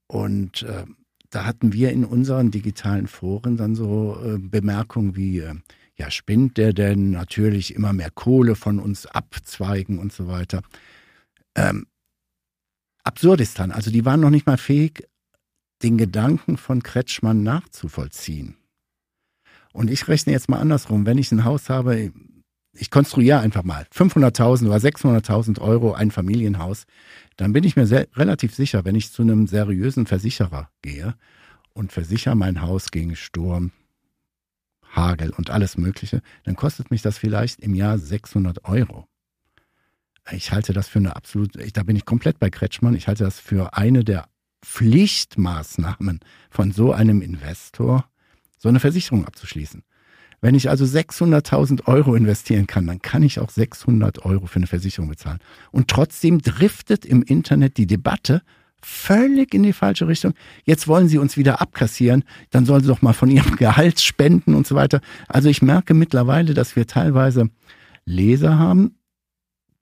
Und 0.09 0.65
äh, 0.65 0.85
da 1.31 1.45
hatten 1.45 1.73
wir 1.73 1.93
in 1.93 2.05
unseren 2.05 2.51
digitalen 2.51 3.07
Foren 3.07 3.57
dann 3.57 3.77
so 3.77 4.21
äh, 4.21 4.39
Bemerkungen 4.39 5.15
wie, 5.15 5.39
äh, 5.39 5.55
ja, 5.97 6.11
spinnt 6.11 6.59
der 6.59 6.73
denn 6.73 7.13
natürlich 7.13 7.75
immer 7.77 7.93
mehr 7.93 8.11
Kohle 8.11 8.57
von 8.57 8.81
uns 8.81 9.07
abzweigen 9.07 10.01
und 10.01 10.13
so 10.13 10.27
weiter. 10.27 10.61
Ähm, 11.55 11.87
Absurdistan, 13.05 13.71
also 13.71 13.93
die 13.93 14.05
waren 14.05 14.21
noch 14.21 14.31
nicht 14.31 14.47
mal 14.47 14.57
fähig, 14.57 15.07
den 15.83 15.99
Gedanken 15.99 16.57
von 16.57 16.83
Kretschmann 16.83 17.43
nachzuvollziehen. 17.43 18.57
Und 19.73 19.91
ich 19.91 20.07
rechne 20.09 20.33
jetzt 20.33 20.49
mal 20.49 20.61
andersrum. 20.61 21.05
Wenn 21.05 21.19
ich 21.19 21.33
ein 21.33 21.45
Haus 21.45 21.69
habe, 21.69 22.13
ich 22.73 22.91
konstruiere 22.91 23.41
einfach 23.41 23.65
mal 23.65 23.87
500.000 23.93 24.67
oder 24.67 24.77
600.000 24.77 25.61
Euro 25.61 25.93
ein 25.93 26.11
Familienhaus, 26.11 26.85
dann 27.37 27.53
bin 27.53 27.65
ich 27.65 27.77
mir 27.77 27.87
sehr, 27.87 28.07
relativ 28.15 28.55
sicher, 28.55 28.85
wenn 28.85 28.95
ich 28.95 29.13
zu 29.13 29.23
einem 29.23 29.47
seriösen 29.47 30.07
Versicherer 30.07 30.71
gehe 30.83 31.15
und 31.73 31.93
versichere 31.93 32.37
mein 32.37 32.63
Haus 32.63 32.91
gegen 32.91 33.17
Sturm, 33.17 33.73
Hagel 34.83 35.31
und 35.31 35.51
alles 35.51 35.77
Mögliche, 35.77 36.23
dann 36.45 36.57
kostet 36.57 36.91
mich 36.91 37.03
das 37.03 37.19
vielleicht 37.19 37.61
im 37.61 37.75
Jahr 37.75 37.99
600 37.99 38.65
Euro. 38.65 39.07
Ich 40.31 40.53
halte 40.53 40.73
das 40.73 40.89
für 40.89 41.01
eine 41.01 41.17
absolut, 41.17 41.59
da 41.77 41.83
bin 41.83 41.97
ich 41.97 42.07
komplett 42.07 42.39
bei 42.39 42.49
Kretschmann, 42.49 42.95
ich 42.95 43.09
halte 43.09 43.25
das 43.25 43.41
für 43.41 43.77
eine 43.77 44.05
der 44.05 44.29
Pflichtmaßnahmen 44.65 46.21
von 46.51 46.73
so 46.73 46.93
einem 46.93 47.23
Investor, 47.23 48.07
so 48.59 48.69
eine 48.69 48.81
Versicherung 48.81 49.27
abzuschließen. 49.27 49.83
Wenn 50.41 50.55
ich 50.55 50.69
also 50.69 50.85
600.000 50.85 51.87
Euro 51.87 52.15
investieren 52.15 52.67
kann, 52.67 52.87
dann 52.87 53.01
kann 53.01 53.23
ich 53.23 53.39
auch 53.39 53.49
600 53.49 54.25
Euro 54.27 54.47
für 54.47 54.57
eine 54.57 54.67
Versicherung 54.67 55.09
bezahlen. 55.09 55.39
Und 55.71 55.89
trotzdem 55.89 56.43
driftet 56.43 57.07
im 57.07 57.23
Internet 57.23 57.79
die 57.79 57.87
Debatte 57.87 58.43
völlig 58.83 59.55
in 59.55 59.63
die 59.63 59.73
falsche 59.73 60.07
Richtung. 60.07 60.35
Jetzt 60.65 60.87
wollen 60.87 61.09
sie 61.09 61.17
uns 61.17 61.39
wieder 61.39 61.63
abkassieren, 61.63 62.25
dann 62.51 62.67
sollen 62.67 62.83
sie 62.83 62.89
doch 62.89 63.01
mal 63.01 63.15
von 63.15 63.31
ihrem 63.31 63.57
Gehalt 63.57 64.01
spenden 64.01 64.55
und 64.55 64.67
so 64.67 64.75
weiter. 64.75 65.01
Also 65.29 65.49
ich 65.49 65.63
merke 65.63 65.95
mittlerweile, 65.95 66.53
dass 66.53 66.77
wir 66.77 66.87
teilweise 66.87 67.49
Leser 68.05 68.59
haben, 68.59 68.99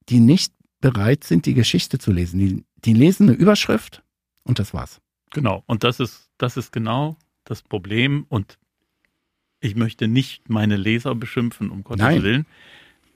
die 0.09 0.21
nicht 0.21 0.53
bereit 0.81 1.25
sind, 1.25 1.47
die 1.47 1.55
Geschichte 1.55 1.99
zu 1.99 2.13
lesen. 2.13 2.39
Die, 2.39 2.65
die 2.85 2.95
lesen 2.95 3.29
eine 3.29 3.37
Überschrift 3.37 4.03
und 4.45 4.59
das 4.59 4.75
war's. 4.75 5.01
Genau. 5.31 5.63
Und 5.67 5.85
das 5.85 6.01
ist, 6.01 6.31
das 6.39 6.57
ist 6.57 6.73
genau 6.73 7.17
das 7.45 7.63
Problem. 7.63 8.27
Und 8.29 8.59
ich 9.61 9.77
möchte 9.77 10.09
nicht 10.09 10.49
meine 10.49 10.77
Leser 10.77 11.15
beschimpfen, 11.15 11.71
um 11.71 11.85
Gottes 11.85 12.03
Nein. 12.03 12.23
Willen. 12.23 12.47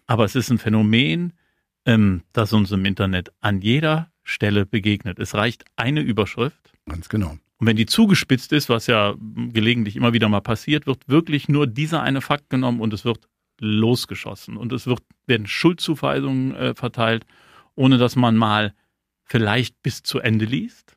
Aber 0.07 0.25
es 0.25 0.35
ist 0.35 0.51
ein 0.51 0.59
Phänomen, 0.59 1.33
ähm, 1.85 2.23
das 2.33 2.53
uns 2.53 2.71
im 2.73 2.85
Internet 2.85 3.33
an 3.41 3.61
jeder 3.61 4.11
Stelle 4.23 4.67
begegnet. 4.67 5.19
Es 5.19 5.35
reicht 5.35 5.65
eine 5.77 6.01
Überschrift. 6.01 6.73
Ganz 6.87 7.09
genau. 7.09 7.37
Und 7.59 7.67
wenn 7.67 7.77
die 7.77 7.87
zugespitzt 7.87 8.53
ist, 8.53 8.69
was 8.69 8.87
ja 8.87 9.15
gelegentlich 9.19 9.97
immer 9.97 10.13
wieder 10.13 10.29
mal 10.29 10.41
passiert, 10.41 10.87
wird 10.87 11.09
wirklich 11.09 11.49
nur 11.49 11.67
dieser 11.67 12.03
eine 12.03 12.21
Fakt 12.21 12.51
genommen 12.51 12.81
und 12.81 12.93
es 12.93 13.05
wird 13.05 13.29
losgeschossen. 13.61 14.57
Und 14.57 14.73
es 14.73 14.87
wird, 14.87 15.01
werden 15.27 15.47
Schuldzuweisungen 15.47 16.55
äh, 16.55 16.75
verteilt, 16.75 17.25
ohne 17.75 17.99
dass 17.99 18.15
man 18.15 18.37
mal 18.37 18.75
vielleicht 19.25 19.83
bis 19.83 20.03
zu 20.03 20.21
Ende 20.21 20.45
liest 20.45 20.96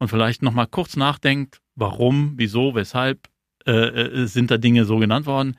und 0.00 0.08
vielleicht 0.08 0.42
nochmal 0.42 0.66
kurz 0.66 0.96
nachdenkt, 0.96 1.60
warum, 1.76 2.32
wieso, 2.36 2.74
weshalb 2.74 3.28
äh, 3.66 3.72
äh, 3.72 4.26
sind 4.26 4.50
da 4.50 4.56
Dinge 4.56 4.84
so 4.86 4.98
genannt 4.98 5.26
worden. 5.26 5.56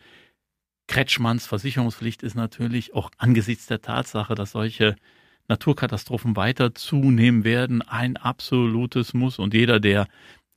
Kretschmanns 0.88 1.46
Versicherungspflicht 1.46 2.24
ist 2.24 2.36
natürlich 2.36 2.94
auch 2.94 3.12
angesichts 3.18 3.68
der 3.68 3.82
Tatsache, 3.82 4.36
dass 4.36 4.52
solche 4.52 4.96
Naturkatastrophen 5.48 6.36
weiter 6.36 6.74
zunehmen 6.74 7.44
werden, 7.44 7.82
ein 7.84 8.18
absolutes 8.18 9.14
Muss. 9.14 9.38
Und 9.38 9.54
jeder, 9.54 9.80
der 9.80 10.08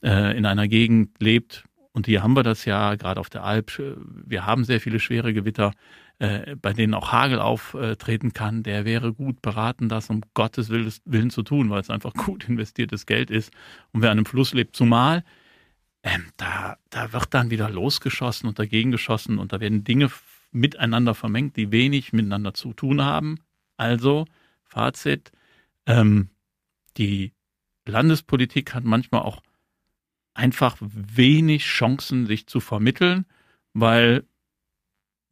äh, 0.03 0.37
in 0.37 0.47
einer 0.47 0.67
Gegend 0.67 1.21
lebt, 1.21 1.65
und 1.93 2.07
hier 2.07 2.23
haben 2.23 2.35
wir 2.35 2.43
das 2.43 2.65
ja 2.65 2.95
gerade 2.95 3.21
auf 3.21 3.31
der 3.31 3.45
Alp, 3.45 3.71
wir 3.79 4.47
haben 4.47 4.65
sehr 4.65 4.81
viele 4.81 4.99
schwere 4.99 5.35
Gewitter, 5.35 5.73
äh, 6.19 6.57
bei 6.57 6.73
denen 6.73 6.95
auch 6.95 7.13
Hagel 7.13 7.41
auftreten 7.41 8.33
kann, 8.33 8.63
der 8.63 8.85
wäre 8.85 9.13
gut 9.13 9.43
beraten, 9.43 9.89
das 9.89 10.11
um 10.11 10.21
Gottes 10.35 10.71
Willen 10.71 11.31
zu 11.31 11.43
tun, 11.43 11.71
weil 11.71 11.81
es 11.81 11.91
einfach 11.91 12.13
gut 12.15 12.49
investiertes 12.49 13.07
Geld 13.07 13.31
ist. 13.31 13.53
Und 13.93 14.03
wer 14.03 14.11
an 14.11 14.19
einem 14.19 14.27
Fluss 14.27 14.55
lebt, 14.55 14.77
zumal 14.77 15.25
ähm, 16.05 16.27
da, 16.37 16.77
da 16.91 17.13
wird 17.13 17.33
dann 17.33 17.51
wieder 17.51 17.71
losgeschossen 17.71 18.47
und 18.47 18.59
dagegen 18.59 18.91
geschossen 18.91 19.39
und 19.39 19.53
da 19.53 19.61
werden 19.61 19.85
Dinge 19.85 20.11
miteinander 20.53 21.15
vermengt, 21.15 21.57
die 21.57 21.73
wenig 21.73 22.13
miteinander 22.13 22.55
zu 22.55 22.75
tun 22.75 23.03
haben. 23.03 23.41
Also, 23.77 24.27
Fazit, 24.65 25.33
ähm, 25.87 26.29
die 26.99 27.33
Landespolitik 27.87 28.75
hat 28.75 28.85
manchmal 28.85 29.23
auch 29.23 29.43
einfach 30.35 30.77
wenig 30.81 31.65
Chancen, 31.65 32.27
sich 32.27 32.47
zu 32.47 32.61
vermitteln, 32.61 33.25
weil 33.73 34.25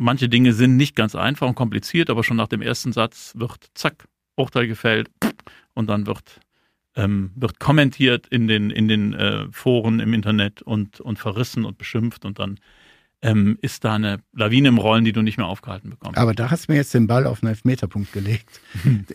manche 0.02 0.28
Dinge 0.28 0.52
sind 0.52 0.76
nicht 0.76 0.96
ganz 0.96 1.14
einfach 1.14 1.48
und 1.48 1.54
kompliziert, 1.54 2.10
aber 2.10 2.24
schon 2.24 2.36
nach 2.36 2.48
dem 2.48 2.62
ersten 2.62 2.92
Satz 2.92 3.32
wird 3.36 3.70
zack, 3.74 4.04
Urteil 4.36 4.66
gefällt 4.66 5.10
und 5.74 5.88
dann 5.88 6.06
wird 6.06 6.40
ähm, 6.94 7.30
wird 7.34 7.58
kommentiert 7.58 8.26
in 8.28 8.48
den, 8.48 8.70
in 8.70 8.86
den 8.86 9.14
äh, 9.14 9.46
Foren 9.50 9.98
im 9.98 10.12
Internet 10.12 10.60
und, 10.60 11.00
und 11.00 11.18
verrissen 11.18 11.64
und 11.64 11.78
beschimpft 11.78 12.26
und 12.26 12.38
dann 12.38 12.58
ähm, 13.22 13.58
ist 13.62 13.84
da 13.84 13.94
eine 13.94 14.18
Lawine 14.34 14.68
im 14.68 14.78
Rollen, 14.78 15.04
die 15.04 15.12
du 15.12 15.22
nicht 15.22 15.38
mehr 15.38 15.46
aufgehalten 15.46 15.90
bekommst. 15.90 16.18
Aber 16.18 16.34
da 16.34 16.50
hast 16.50 16.68
du 16.68 16.72
mir 16.72 16.76
jetzt 16.76 16.92
den 16.92 17.06
Ball 17.06 17.26
auf 17.26 17.40
den 17.40 17.48
Elfmeterpunkt 17.48 18.12
gelegt. 18.12 18.60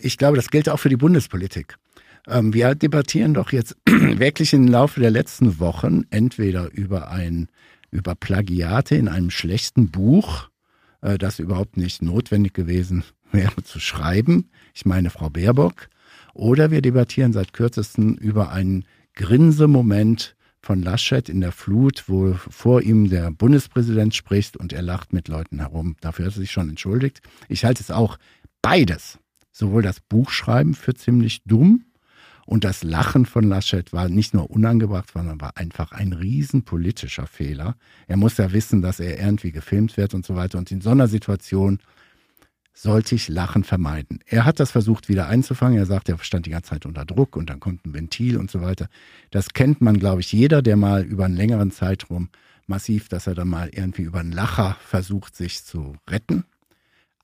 Ich 0.02 0.18
glaube, 0.18 0.38
das 0.38 0.50
gilt 0.50 0.70
auch 0.70 0.78
für 0.78 0.90
die 0.90 0.98
Bundespolitik. 0.98 1.78
Ähm, 2.28 2.54
wir 2.54 2.74
debattieren 2.74 3.34
doch 3.34 3.52
jetzt 3.52 3.76
wirklich 3.86 4.54
im 4.54 4.68
Laufe 4.68 5.00
der 5.00 5.12
letzten 5.12 5.60
Wochen 5.60 6.04
entweder 6.10 6.72
über 6.72 7.12
ein 7.12 7.48
über 7.92 8.16
Plagiate 8.16 8.96
in 8.96 9.08
einem 9.08 9.30
schlechten 9.30 9.90
Buch, 9.90 10.50
äh, 11.02 11.18
das 11.18 11.40
überhaupt 11.40 11.78
nicht 11.78 12.02
notwendig 12.02 12.54
gewesen 12.54 13.04
wäre 13.32 13.64
zu 13.64 13.80
schreiben. 13.80 14.50
Ich 14.74 14.86
meine 14.86 15.10
Frau 15.10 15.30
Baerbock, 15.30 15.90
oder 16.34 16.70
wir 16.70 16.82
debattieren 16.82 17.34
seit 17.34 17.54
kürzestem 17.54 18.14
über 18.16 18.52
einen 18.52 18.86
Grinsemoment 19.16 20.36
von 20.62 20.84
Laschet 20.84 21.30
in 21.30 21.42
der 21.42 21.52
Flut, 21.52 22.04
wo 22.08 22.34
vor 22.34 22.82
ihm 22.82 23.10
der 23.10 23.32
Bundespräsident 23.32 24.14
spricht 24.14 24.58
und 24.58 24.74
er 24.74 24.82
lacht 24.82 25.14
mit 25.14 25.28
Leuten 25.28 25.60
herum. 25.60 25.96
Dafür 26.02 26.26
hat 26.26 26.36
er 26.36 26.40
sich 26.40 26.52
schon 26.52 26.70
entschuldigt. 26.70 27.22
Ich 27.48 27.66
halte 27.66 27.82
es 27.82 27.90
auch 27.90 28.18
beides, 28.62 29.18
sowohl 29.52 29.82
das 29.82 30.00
Buchschreiben 30.00 30.76
für 30.76 30.94
ziemlich 30.94 31.42
dumm 31.46 31.86
und 32.48 32.64
das 32.64 32.82
Lachen 32.82 33.26
von 33.26 33.44
Laschet 33.44 33.92
war 33.92 34.08
nicht 34.08 34.34
nur 34.34 34.50
unangebracht, 34.50 35.12
sondern 35.12 35.42
war 35.42 35.58
einfach 35.58 35.92
ein 35.92 36.14
riesenpolitischer 36.14 37.28
Fehler. 37.28 37.76
Er 38.08 38.16
muss 38.16 38.38
ja 38.38 38.54
wissen, 38.54 38.82
dass 38.82 39.02
er 39.02 39.20
irgendwie 39.20 39.52
gefilmt 39.52 39.98
wird 39.98 40.14
und 40.14 40.26
so 40.26 40.38
weiter. 40.38 40.58
Und 40.58 40.72
in 40.72 40.80
so 40.80 40.92
einer 40.92 41.10
Situation 41.10 41.80
sollte 42.74 43.16
ich 43.16 43.28
Lachen 43.28 43.66
vermeiden. 43.66 44.22
Er 44.26 44.46
hat 44.46 44.62
das 44.62 44.72
versucht 44.72 45.10
wieder 45.10 45.28
einzufangen. 45.28 45.78
Er 45.78 45.86
sagt, 45.86 46.08
er 46.08 46.18
stand 46.20 46.46
die 46.46 46.52
ganze 46.52 46.70
Zeit 46.70 46.86
unter 46.86 47.04
Druck 47.04 47.36
und 47.36 47.50
dann 47.50 47.60
kommt 47.60 47.86
ein 47.86 47.94
Ventil 47.94 48.38
und 48.38 48.50
so 48.50 48.62
weiter. 48.62 48.88
Das 49.30 49.50
kennt 49.50 49.82
man, 49.82 50.00
glaube 50.00 50.22
ich, 50.22 50.32
jeder, 50.32 50.62
der 50.62 50.78
mal 50.78 51.04
über 51.04 51.26
einen 51.26 51.36
längeren 51.36 51.72
Zeitraum 51.72 52.30
massiv, 52.66 53.10
dass 53.10 53.28
er 53.28 53.36
dann 53.36 53.50
mal 53.50 53.70
irgendwie 53.74 54.04
über 54.04 54.22
einen 54.22 54.32
Lacher 54.32 54.78
versucht, 54.80 55.36
sich 55.36 55.66
zu 55.66 55.98
retten. 56.10 56.46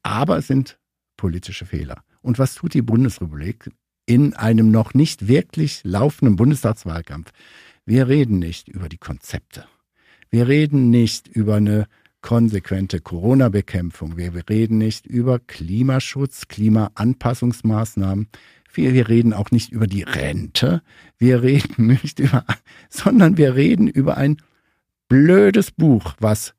Aber 0.01 0.37
es 0.37 0.47
sind 0.47 0.77
politische 1.15 1.65
Fehler. 1.65 2.03
Und 2.21 2.39
was 2.39 2.55
tut 2.55 2.73
die 2.73 2.81
Bundesrepublik 2.81 3.69
in 4.05 4.33
einem 4.33 4.71
noch 4.71 4.93
nicht 4.93 5.27
wirklich 5.27 5.81
laufenden 5.83 6.35
Bundestagswahlkampf? 6.35 7.31
Wir 7.85 8.07
reden 8.07 8.39
nicht 8.39 8.67
über 8.69 8.89
die 8.89 8.97
Konzepte. 8.97 9.65
Wir 10.29 10.47
reden 10.47 10.89
nicht 10.89 11.27
über 11.27 11.55
eine 11.55 11.87
konsequente 12.21 13.01
Corona-Bekämpfung. 13.01 14.17
Wir 14.17 14.33
reden 14.49 14.79
nicht 14.79 15.05
über 15.05 15.39
Klimaschutz, 15.39 16.47
Klimaanpassungsmaßnahmen. 16.47 18.29
Wir, 18.73 18.93
wir 18.93 19.09
reden 19.09 19.33
auch 19.33 19.51
nicht 19.51 19.71
über 19.71 19.85
die 19.85 20.01
Rente. 20.01 20.81
Wir 21.17 21.43
reden 21.43 21.87
nicht 22.01 22.19
über, 22.19 22.45
sondern 22.89 23.37
wir 23.37 23.55
reden 23.55 23.87
über 23.87 24.17
ein 24.17 24.37
blödes 25.07 25.71
Buch, 25.71 26.15
was 26.19 26.55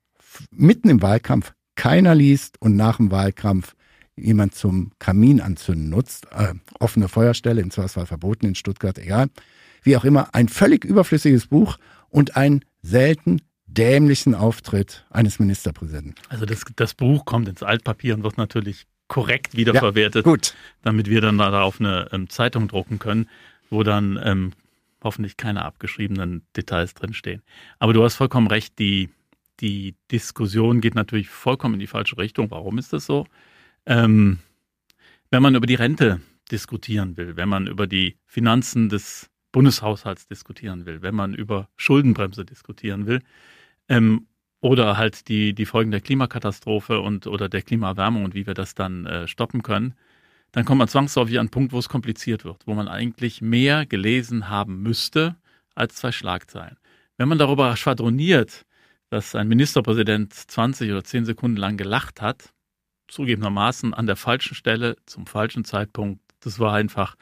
mitten 0.50 0.88
im 0.88 1.02
Wahlkampf 1.02 1.54
keiner 1.74 2.14
liest 2.14 2.60
und 2.60 2.76
nach 2.76 2.98
dem 2.98 3.10
Wahlkampf 3.10 3.74
jemand 4.16 4.54
zum 4.54 4.92
Kamin 4.99 5.40
anzünden 5.40 5.90
nutzt. 5.90 6.26
Äh, 6.33 6.54
offene 6.78 7.09
Feuerstelle, 7.09 7.61
im 7.61 7.71
Zweifelsfall 7.71 8.06
verboten 8.06 8.47
in 8.47 8.54
Stuttgart, 8.54 8.99
egal. 8.99 9.28
wie 9.83 9.97
auch 9.97 10.04
immer, 10.04 10.35
ein 10.35 10.49
völlig 10.49 10.85
überflüssiges 10.85 11.47
Buch 11.47 11.78
und 12.09 12.37
einen 12.37 12.64
selten 12.83 13.40
dämlichen 13.66 14.35
Auftritt 14.35 15.04
eines 15.11 15.38
Ministerpräsidenten. 15.38 16.14
Also 16.28 16.47
das, 16.47 16.64
das 16.76 16.94
Buch 16.94 17.25
kommt 17.25 17.49
ins 17.49 17.62
Altpapier 17.62 18.14
und 18.14 18.23
wird 18.23 18.38
natürlich 18.38 18.87
korrekt 19.09 19.56
wiederverwertet, 19.56 20.25
ja, 20.25 20.33
gut. 20.33 20.54
damit 20.83 21.09
wir 21.11 21.21
dann 21.21 21.38
darauf 21.38 21.80
eine 21.80 22.09
ähm, 22.12 22.28
Zeitung 22.30 22.68
drucken 22.68 22.99
können, 22.99 23.28
wo 23.71 23.83
dann 23.83 24.18
ähm, 24.23 24.52
hoffentlich 25.02 25.37
keine 25.37 25.64
abgeschriebenen 25.64 26.42
Details 26.56 26.94
drinstehen. 26.94 27.42
Aber 27.78 27.92
du 27.92 28.02
hast 28.02 28.14
vollkommen 28.14 28.47
recht, 28.47 28.78
die, 28.78 29.11
die 29.61 29.94
Diskussion 30.11 30.80
geht 30.80 30.94
natürlich 30.94 31.28
vollkommen 31.28 31.75
in 31.75 31.80
die 31.80 31.87
falsche 31.87 32.16
Richtung. 32.16 32.50
Warum 32.50 32.78
ist 32.78 32.92
das 32.92 33.04
so? 33.04 33.26
Ähm, 33.86 34.38
wenn 35.30 35.42
man 35.42 35.54
über 35.54 35.66
die 35.66 35.74
Rente 35.74 36.20
diskutieren 36.50 37.16
will, 37.16 37.36
wenn 37.36 37.48
man 37.48 37.66
über 37.66 37.86
die 37.86 38.16
Finanzen 38.26 38.88
des 38.88 39.30
Bundeshaushalts 39.52 40.26
diskutieren 40.26 40.86
will, 40.86 41.02
wenn 41.02 41.14
man 41.14 41.34
über 41.34 41.68
Schuldenbremse 41.76 42.44
diskutieren 42.44 43.06
will, 43.06 43.20
ähm, 43.88 44.26
oder 44.60 44.96
halt 44.96 45.28
die, 45.28 45.54
die 45.54 45.66
Folgen 45.66 45.90
der 45.90 46.00
Klimakatastrophe 46.00 47.00
und 47.00 47.26
oder 47.26 47.48
der 47.48 47.62
Klimaerwärmung 47.62 48.24
und 48.24 48.34
wie 48.34 48.46
wir 48.46 48.54
das 48.54 48.74
dann 48.74 49.04
äh, 49.04 49.28
stoppen 49.28 49.62
können, 49.62 49.94
dann 50.52 50.64
kommt 50.64 50.78
man 50.78 50.88
zwangsläufig 50.88 51.36
an 51.36 51.40
einen 51.40 51.50
Punkt, 51.50 51.72
wo 51.72 51.78
es 51.78 51.88
kompliziert 51.88 52.44
wird, 52.44 52.66
wo 52.66 52.74
man 52.74 52.88
eigentlich 52.88 53.42
mehr 53.42 53.86
gelesen 53.86 54.48
haben 54.48 54.82
müsste 54.82 55.36
als 55.74 55.96
zwei 55.96 56.12
Schlagzeilen. 56.12 56.78
Wenn 57.16 57.28
man 57.28 57.38
darüber 57.38 57.76
schwadroniert, 57.76 58.64
dass 59.10 59.34
ein 59.34 59.48
Ministerpräsident 59.48 60.32
20 60.32 60.90
oder 60.90 61.04
10 61.04 61.24
Sekunden 61.24 61.56
lang 61.56 61.76
gelacht 61.76 62.22
hat, 62.22 62.54
zugegebenermaßen 63.08 63.94
an 63.94 64.06
der 64.06 64.16
falschen 64.16 64.54
Stelle, 64.54 64.96
zum 65.06 65.26
falschen 65.26 65.64
Zeitpunkt, 65.64 66.20
das 66.40 66.58
war 66.58 66.75
einfach, 66.75 67.16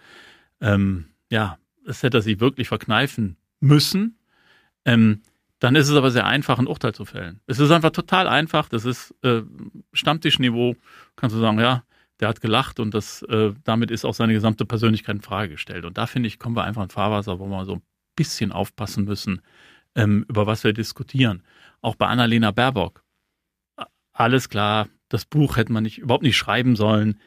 ähm, 0.61 1.07
ja, 1.31 1.59
das 1.85 2.03
hätte 2.03 2.23
sich 2.23 2.41
wirklich 2.41 2.69
verkneifen 2.69 3.37
müssen. 3.61 4.19
Ähm, 4.85 5.23
dann 5.59 5.77
ist 5.77 5.89
es 5.89 5.97
aber 5.97 6.11
sehr 6.11 6.27
einfach, 6.27 6.59
ein 6.59 6.67
Urteil 6.67 6.93
zu 6.93 7.05
fällen. 7.05 7.41
Es 7.47 7.61
ist 7.61 7.71
einfach 7.71 7.91
total 7.91 8.27
einfach. 8.27 8.69
Das 8.69 8.85
ist 8.85 9.15
äh, 9.23 9.43
Stammtischniveau. 9.93 10.75
Kannst 11.15 11.37
du 11.37 11.41
sagen, 11.41 11.61
ja, 11.61 11.85
der 12.19 12.29
hat 12.29 12.41
gelacht 12.41 12.81
und 12.81 12.95
das, 12.95 13.23
äh, 13.23 13.53
damit 13.65 13.91
ist 13.91 14.05
auch 14.05 14.15
seine 14.15 14.33
gesamte 14.33 14.65
Persönlichkeit 14.65 15.17
in 15.17 15.23
Frage 15.23 15.51
gestellt. 15.51 15.85
Und 15.85 15.99
da 15.99 16.07
finde 16.07 16.27
ich, 16.27 16.39
kommen 16.39 16.57
wir 16.57 16.65
einfach 16.65 16.83
in 16.83 16.89
Fahrwasser, 16.89 17.39
wo 17.39 17.47
wir 17.47 17.65
so 17.65 17.75
ein 17.75 17.83
bisschen 18.17 18.53
aufpassen 18.53 19.05
müssen, 19.05 19.41
ähm, 19.95 20.25
über 20.29 20.47
was 20.47 20.65
wir 20.65 20.73
diskutieren. 20.73 21.43
Auch 21.81 21.95
bei 21.95 22.07
Annalena 22.07 22.51
Baerbock. 22.51 23.05
Alles 24.13 24.49
klar, 24.49 24.89
das 25.13 25.25
Buch 25.25 25.57
hätte 25.57 25.73
man 25.73 25.83
nicht, 25.83 25.99
überhaupt 25.99 26.23
nicht 26.23 26.37
schreiben 26.37 26.77
sollen. 26.77 27.19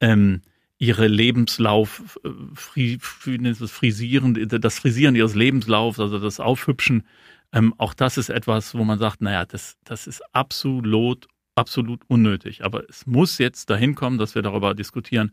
Ähm, 0.00 0.42
ihre 0.78 1.06
Lebenslauf, 1.06 2.18
äh, 2.24 2.98
das 2.98 3.70
Frisieren, 3.70 4.48
das 4.48 4.78
Frisieren 4.78 5.14
ihres 5.14 5.34
Lebenslaufs, 5.34 6.00
also 6.00 6.18
das 6.18 6.40
Aufhübschen, 6.40 7.04
ähm, 7.52 7.74
auch 7.78 7.94
das 7.94 8.18
ist 8.18 8.28
etwas, 8.28 8.74
wo 8.74 8.84
man 8.84 8.98
sagt, 8.98 9.20
naja, 9.20 9.44
das, 9.44 9.76
das 9.84 10.06
ist 10.06 10.22
absolut, 10.34 11.26
absolut 11.54 12.02
unnötig. 12.08 12.64
Aber 12.64 12.88
es 12.88 13.06
muss 13.06 13.38
jetzt 13.38 13.70
dahin 13.70 13.94
kommen, 13.94 14.18
dass 14.18 14.34
wir 14.34 14.42
darüber 14.42 14.74
diskutieren, 14.74 15.32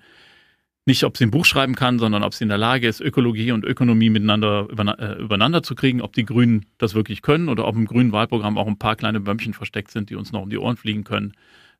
nicht, 0.85 1.05
ob 1.05 1.15
sie 1.15 1.25
ein 1.25 1.31
Buch 1.31 1.45
schreiben 1.45 1.75
kann, 1.75 1.97
sondern 1.97 2.23
ob 2.23 2.33
sie 2.33 2.43
in 2.43 2.49
der 2.49 2.57
Lage 2.57 2.87
ist, 2.87 2.99
Ökologie 2.99 3.53
und 3.53 3.63
Ökonomie 3.63 4.09
miteinander 4.09 4.67
äh, 4.99 5.21
übereinander 5.21 5.63
zu 5.63 5.75
kriegen, 5.75 6.01
ob 6.01 6.11
die 6.11 6.25
Grünen 6.25 6.65
das 6.77 6.93
wirklich 6.93 7.21
können 7.21 7.47
oder 7.47 7.65
ob 7.65 7.75
im 7.75 7.85
grünen 7.85 8.11
Wahlprogramm 8.11 8.57
auch 8.57 8.67
ein 8.67 8.77
paar 8.77 8.97
kleine 8.97 9.21
Bömmchen 9.21 9.53
versteckt 9.53 9.91
sind, 9.91 10.09
die 10.09 10.15
uns 10.15 10.33
noch 10.33 10.41
um 10.41 10.49
die 10.49 10.57
Ohren 10.57 10.75
fliegen 10.75 11.05
können, 11.05 11.33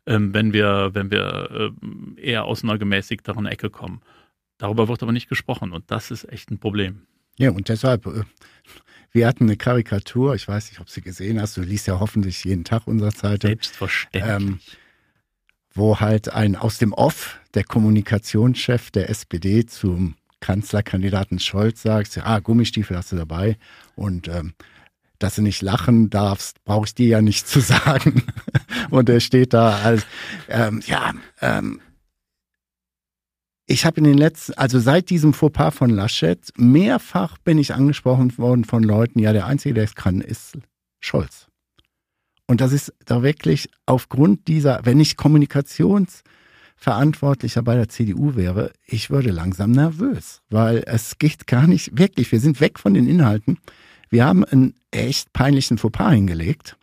ähm, 0.05 0.33
wenn 0.33 0.53
wir, 0.53 0.91
wenn 0.93 1.11
wir 1.11 1.71
äh, 2.17 2.21
eher 2.21 2.45
aus 2.45 2.63
einer 2.63 2.77
gemäßigteren 2.77 3.45
Ecke 3.45 3.69
kommen. 3.69 4.01
Darüber 4.57 4.87
wird 4.87 5.03
aber 5.03 5.11
nicht 5.11 5.29
gesprochen 5.29 5.71
und 5.71 5.89
das 5.91 6.11
ist 6.11 6.25
echt 6.31 6.51
ein 6.51 6.59
Problem. 6.59 7.01
Ja, 7.37 7.51
und 7.51 7.69
deshalb, 7.69 8.05
äh, 8.05 8.23
wir 9.11 9.27
hatten 9.27 9.45
eine 9.45 9.57
Karikatur, 9.57 10.35
ich 10.35 10.47
weiß 10.47 10.69
nicht, 10.69 10.79
ob 10.79 10.89
sie 10.89 11.01
gesehen 11.01 11.41
hast, 11.41 11.57
du 11.57 11.61
liest 11.61 11.87
ja 11.87 11.99
hoffentlich 11.99 12.43
jeden 12.43 12.63
Tag 12.63 12.87
unsere 12.87 13.13
Zeitung. 13.13 13.49
Selbstverständlich. 13.49 14.33
Ähm, 14.33 14.59
wo 15.75 15.99
halt 15.99 16.29
ein 16.29 16.55
aus 16.55 16.77
dem 16.77 16.93
Off 16.93 17.39
der 17.55 17.63
Kommunikationschef 17.63 18.91
der 18.91 19.09
SPD 19.09 19.65
zum 19.65 20.15
Kanzlerkandidaten 20.39 21.39
Scholz 21.39 21.81
sagt, 21.81 22.19
ah, 22.23 22.39
Gummistiefel 22.39 22.97
hast 22.97 23.11
du 23.11 23.15
dabei 23.15 23.57
und 23.95 24.27
ähm, 24.27 24.53
dass 25.23 25.35
du 25.35 25.41
nicht 25.41 25.61
lachen 25.61 26.09
darfst, 26.09 26.61
brauche 26.65 26.85
ich 26.85 26.95
dir 26.95 27.07
ja 27.07 27.21
nicht 27.21 27.47
zu 27.47 27.59
sagen. 27.61 28.23
und 28.89 29.07
er 29.09 29.21
steht 29.21 29.53
da 29.53 29.77
als, 29.77 30.05
ähm, 30.49 30.81
ja, 30.85 31.13
ähm, 31.41 31.79
ich 33.65 33.85
habe 33.85 33.95
in 33.97 34.03
den 34.03 34.17
letzten, 34.17 34.55
also 34.55 34.79
seit 34.79 35.09
diesem 35.09 35.33
Fauxpas 35.33 35.71
von 35.71 35.89
Laschet, 35.89 36.51
mehrfach 36.57 37.37
bin 37.37 37.57
ich 37.57 37.73
angesprochen 37.73 38.37
worden 38.37 38.65
von 38.65 38.83
Leuten, 38.83 39.19
ja, 39.19 39.31
der 39.31 39.45
Einzige, 39.45 39.73
der 39.73 39.85
es 39.85 39.95
kann, 39.95 40.19
ist 40.19 40.57
Scholz. 40.99 41.47
Und 42.45 42.59
das 42.59 42.73
ist 42.73 42.93
da 43.05 43.23
wirklich 43.23 43.69
aufgrund 43.85 44.49
dieser, 44.49 44.81
wenn 44.83 44.99
ich 44.99 45.15
Kommunikationsverantwortlicher 45.15 47.63
bei 47.63 47.75
der 47.75 47.87
CDU 47.87 48.35
wäre, 48.35 48.73
ich 48.85 49.09
würde 49.09 49.31
langsam 49.31 49.71
nervös, 49.71 50.41
weil 50.49 50.83
es 50.85 51.17
geht 51.17 51.47
gar 51.47 51.65
nicht, 51.65 51.97
wirklich, 51.97 52.33
wir 52.33 52.41
sind 52.41 52.59
weg 52.59 52.77
von 52.77 52.93
den 52.93 53.07
Inhalten. 53.07 53.59
Wir 54.09 54.25
haben 54.25 54.43
einen 54.43 54.73
echt 54.93 55.33
peinlichen 55.33 55.77
Fauxpas 55.77 56.11
hingelegt. 56.11 56.77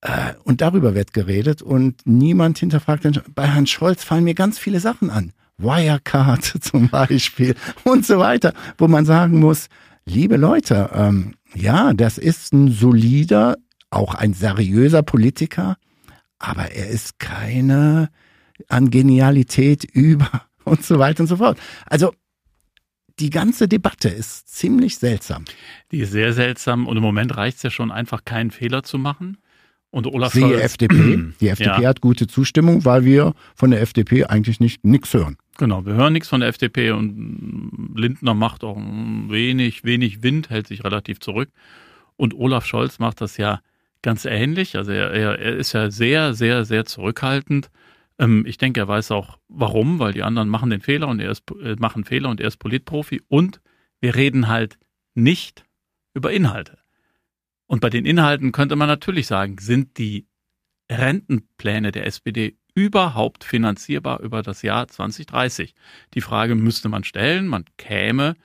Äh, 0.00 0.34
und 0.44 0.60
darüber 0.60 0.94
wird 0.94 1.12
geredet 1.12 1.62
und 1.62 2.06
niemand 2.06 2.58
hinterfragt. 2.58 3.04
Bei 3.34 3.46
Herrn 3.46 3.66
Scholz 3.66 4.04
fallen 4.04 4.24
mir 4.24 4.34
ganz 4.34 4.58
viele 4.58 4.80
Sachen 4.80 5.10
an. 5.10 5.32
Wirecard 5.58 6.44
zum 6.60 6.88
Beispiel 6.88 7.54
und 7.84 8.06
so 8.06 8.18
weiter, 8.18 8.52
wo 8.78 8.88
man 8.88 9.06
sagen 9.06 9.40
muss, 9.40 9.68
liebe 10.04 10.36
Leute, 10.36 10.90
ähm, 10.92 11.34
ja, 11.54 11.94
das 11.94 12.18
ist 12.18 12.52
ein 12.52 12.70
solider, 12.70 13.56
auch 13.90 14.14
ein 14.14 14.34
seriöser 14.34 15.02
Politiker, 15.02 15.76
aber 16.38 16.72
er 16.72 16.88
ist 16.88 17.18
keine 17.18 18.10
an 18.68 18.90
Genialität 18.90 19.84
über 19.92 20.42
und 20.64 20.84
so 20.84 20.98
weiter 20.98 21.22
und 21.22 21.28
so 21.28 21.36
fort. 21.36 21.58
Also 21.86 22.12
die 23.18 23.30
ganze 23.30 23.68
Debatte 23.68 24.08
ist 24.08 24.48
ziemlich 24.48 24.98
seltsam. 24.98 25.44
Die 25.90 26.00
ist 26.00 26.12
sehr 26.12 26.32
seltsam 26.32 26.86
und 26.86 26.96
im 26.96 27.02
Moment 27.02 27.36
reicht 27.36 27.58
es 27.58 27.62
ja 27.62 27.70
schon 27.70 27.90
einfach, 27.90 28.24
keinen 28.24 28.50
Fehler 28.50 28.82
zu 28.82 28.98
machen. 28.98 29.38
Und 29.90 30.06
Olaf 30.06 30.32
Siehe 30.32 30.48
Scholz. 30.48 30.62
FDP. 30.62 31.32
Die 31.40 31.48
FDP 31.48 31.82
ja. 31.82 31.88
hat 31.88 32.00
gute 32.00 32.26
Zustimmung, 32.26 32.84
weil 32.84 33.04
wir 33.04 33.32
von 33.54 33.70
der 33.70 33.80
FDP 33.80 34.24
eigentlich 34.24 34.60
nicht 34.60 34.84
nichts 34.84 35.14
hören. 35.14 35.38
Genau, 35.56 35.86
wir 35.86 35.94
hören 35.94 36.12
nichts 36.12 36.28
von 36.28 36.40
der 36.40 36.50
FDP 36.50 36.90
und 36.90 37.94
Lindner 37.94 38.34
macht 38.34 38.62
auch 38.62 38.76
wenig, 38.76 39.84
wenig 39.84 40.22
Wind, 40.22 40.50
hält 40.50 40.66
sich 40.66 40.84
relativ 40.84 41.20
zurück. 41.20 41.48
Und 42.16 42.34
Olaf 42.34 42.66
Scholz 42.66 42.98
macht 42.98 43.22
das 43.22 43.38
ja 43.38 43.60
ganz 44.02 44.26
ähnlich. 44.26 44.76
Also 44.76 44.92
er, 44.92 45.12
er, 45.12 45.38
er 45.38 45.56
ist 45.56 45.72
ja 45.72 45.90
sehr, 45.90 46.34
sehr, 46.34 46.66
sehr 46.66 46.84
zurückhaltend. 46.84 47.70
Ähm, 48.18 48.44
ich 48.46 48.58
denke, 48.58 48.80
er 48.80 48.88
weiß 48.88 49.10
auch 49.10 49.38
warum, 49.48 49.98
weil 49.98 50.12
die 50.12 50.22
anderen 50.22 50.48
machen 50.48 50.70
den 50.70 50.80
Fehler 50.80 51.08
und 51.08 51.20
er 51.20 51.30
ist, 51.30 51.44
äh, 51.62 51.76
machen 51.76 52.04
Fehler 52.04 52.30
und 52.30 52.40
er 52.40 52.48
ist 52.48 52.58
Politprofi. 52.58 53.22
Und 53.28 53.60
wir 54.00 54.14
reden 54.14 54.48
halt 54.48 54.78
nicht 55.14 55.64
über 56.14 56.32
Inhalte. 56.32 56.78
Und 57.66 57.80
bei 57.80 57.90
den 57.90 58.06
Inhalten 58.06 58.52
könnte 58.52 58.76
man 58.76 58.88
natürlich 58.88 59.26
sagen, 59.26 59.58
sind 59.58 59.98
die 59.98 60.26
Rentenpläne 60.90 61.90
der 61.90 62.06
SPD 62.06 62.56
überhaupt 62.74 63.42
finanzierbar 63.42 64.20
über 64.20 64.42
das 64.42 64.62
Jahr 64.62 64.86
2030? 64.86 65.74
Die 66.14 66.20
Frage 66.20 66.54
müsste 66.54 66.88
man 66.88 67.02
stellen. 67.02 67.48
Man 67.48 67.64
käme, 67.76 68.36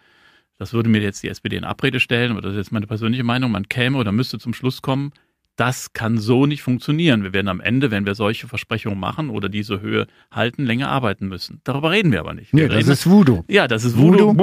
das 0.57 0.73
würde 0.73 0.89
mir 0.89 1.01
jetzt 1.01 1.21
die 1.21 1.29
SPD 1.29 1.57
in 1.57 1.63
Abrede 1.63 1.99
stellen, 1.99 2.31
aber 2.31 2.41
das 2.41 2.53
ist 2.53 2.57
jetzt 2.57 2.71
meine 2.71 2.87
persönliche 2.87 3.23
Meinung, 3.23 3.51
man 3.51 3.69
käme 3.69 3.97
oder 3.97 4.11
müsste 4.11 4.39
zum 4.39 4.53
Schluss 4.53 4.81
kommen, 4.81 5.11
das 5.55 5.93
kann 5.93 6.17
so 6.17 6.45
nicht 6.45 6.63
funktionieren. 6.63 7.23
Wir 7.23 7.33
werden 7.33 7.47
am 7.47 7.59
Ende, 7.59 7.91
wenn 7.91 8.05
wir 8.05 8.15
solche 8.15 8.47
Versprechungen 8.47 8.99
machen 8.99 9.29
oder 9.29 9.49
diese 9.49 9.81
Höhe 9.81 10.07
halten, 10.31 10.65
länger 10.65 10.89
arbeiten 10.89 11.27
müssen. 11.27 11.61
Darüber 11.63 11.91
reden 11.91 12.11
wir 12.11 12.19
aber 12.19 12.33
nicht. 12.33 12.53
Wir 12.53 12.67
nee, 12.67 12.73
das 12.73 12.87
ist 12.87 13.09
Voodoo. 13.09 13.43
Ja, 13.47 13.67
das 13.67 13.83
ist 13.83 13.97
Voodoo. 13.97 14.35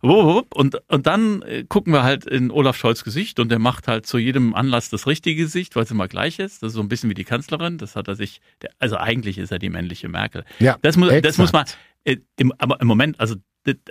Voodoo. 0.00 0.44
Und, 0.54 0.78
und 0.88 1.06
dann 1.06 1.42
äh, 1.42 1.64
gucken 1.68 1.92
wir 1.92 2.02
halt 2.02 2.24
in 2.24 2.50
Olaf 2.50 2.76
Scholz 2.76 3.04
Gesicht 3.04 3.40
und 3.40 3.50
der 3.50 3.58
macht 3.58 3.88
halt 3.88 4.06
zu 4.06 4.18
jedem 4.18 4.54
Anlass 4.54 4.90
das 4.90 5.06
richtige 5.06 5.42
Gesicht, 5.42 5.76
weil 5.76 5.82
es 5.82 5.90
immer 5.90 6.08
gleich 6.08 6.38
ist. 6.38 6.62
Das 6.62 6.68
ist 6.68 6.74
so 6.76 6.80
ein 6.80 6.88
bisschen 6.88 7.10
wie 7.10 7.14
die 7.14 7.24
Kanzlerin. 7.24 7.78
Das 7.78 7.96
hat 7.96 8.08
er 8.08 8.14
sich, 8.14 8.40
also 8.78 8.96
eigentlich 8.96 9.38
ist 9.38 9.50
er 9.50 9.58
die 9.58 9.70
männliche 9.70 10.08
Merkel. 10.08 10.44
Ja, 10.60 10.76
das 10.82 10.96
muss, 10.96 11.12
das 11.20 11.36
muss 11.38 11.52
man, 11.52 11.66
äh, 12.04 12.16
im, 12.36 12.52
aber 12.58 12.80
im 12.80 12.86
Moment, 12.86 13.18
also, 13.20 13.34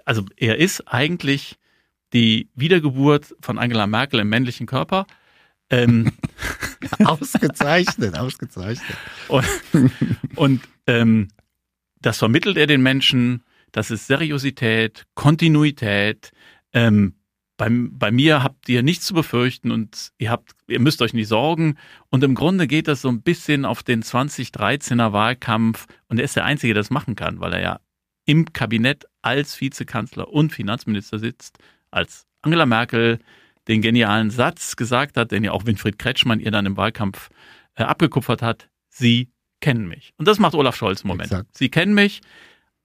also 0.06 0.24
er 0.38 0.58
ist 0.58 0.88
eigentlich 0.88 1.58
die 2.14 2.50
Wiedergeburt 2.56 3.36
von 3.42 3.60
Angela 3.60 3.86
Merkel 3.86 4.22
im 4.22 4.30
männlichen 4.30 4.66
Körper. 4.66 5.06
Ähm, 5.70 6.12
ausgezeichnet, 7.04 8.18
ausgezeichnet. 8.18 8.98
Und, 9.28 9.46
und 10.36 10.62
ähm, 10.88 11.28
das 12.02 12.20
vermittelt 12.20 12.58
er 12.58 12.68
den 12.68 12.82
Menschen. 12.82 13.44
Das 13.72 13.92
ist 13.92 14.08
Seriosität, 14.08 15.06
Kontinuität. 15.16 16.32
Ähm, 16.74 17.16
bei, 17.58 17.70
bei 17.72 18.12
mir 18.12 18.44
habt 18.44 18.70
ihr 18.70 18.84
nichts 18.84 19.08
zu 19.08 19.14
befürchten 19.16 19.72
und 19.72 20.12
ihr 20.20 20.30
habt, 20.30 20.52
ihr 20.68 20.80
müsst 20.80 21.02
euch 21.02 21.14
nicht 21.14 21.28
sorgen. 21.28 21.76
Und 22.10 22.24
im 22.24 22.36
Grunde 22.36 22.68
geht 22.68 22.88
das 22.88 23.02
so 23.02 23.10
ein 23.10 23.24
bisschen 23.24 23.66
auf 23.66 23.84
den 23.84 24.04
2013er 24.04 25.12
Wahlkampf 25.12 25.88
und 26.08 26.20
er 26.20 26.26
ist 26.26 26.36
der 26.36 26.46
Einzige, 26.46 26.76
der 26.76 26.84
das 26.84 26.92
machen 26.92 27.16
kann, 27.16 27.40
weil 27.40 27.54
er 27.54 27.62
ja 27.62 27.80
im 28.26 28.54
Kabinett 28.54 29.06
als 29.22 29.60
Vizekanzler 29.60 30.30
und 30.30 30.52
Finanzminister 30.54 31.18
sitzt 31.18 31.58
als 31.90 32.28
Angela 32.42 32.66
Merkel 32.66 33.20
den 33.68 33.82
genialen 33.82 34.30
Satz 34.30 34.76
gesagt 34.76 35.18
hat, 35.18 35.32
den 35.32 35.44
ja 35.44 35.52
auch 35.52 35.66
Winfried 35.66 36.00
Kretschmann 36.00 36.40
ihr 36.40 36.52
dann 36.52 36.66
im 36.66 36.78
Wahlkampf 36.78 37.30
äh, 37.76 37.84
abgekupfert 37.84 38.42
hat, 38.42 38.70
Sie 38.90 39.30
kennen 39.60 39.88
mich. 39.88 40.14
Und 40.18 40.28
das 40.28 40.40
macht 40.40 40.56
Olaf 40.56 40.76
Scholz 40.76 41.02
im 41.02 41.10
Moment. 41.10 41.32
Exakt. 41.32 41.58
Sie 41.58 41.70
kennen 41.70 41.94
mich. 41.94 42.22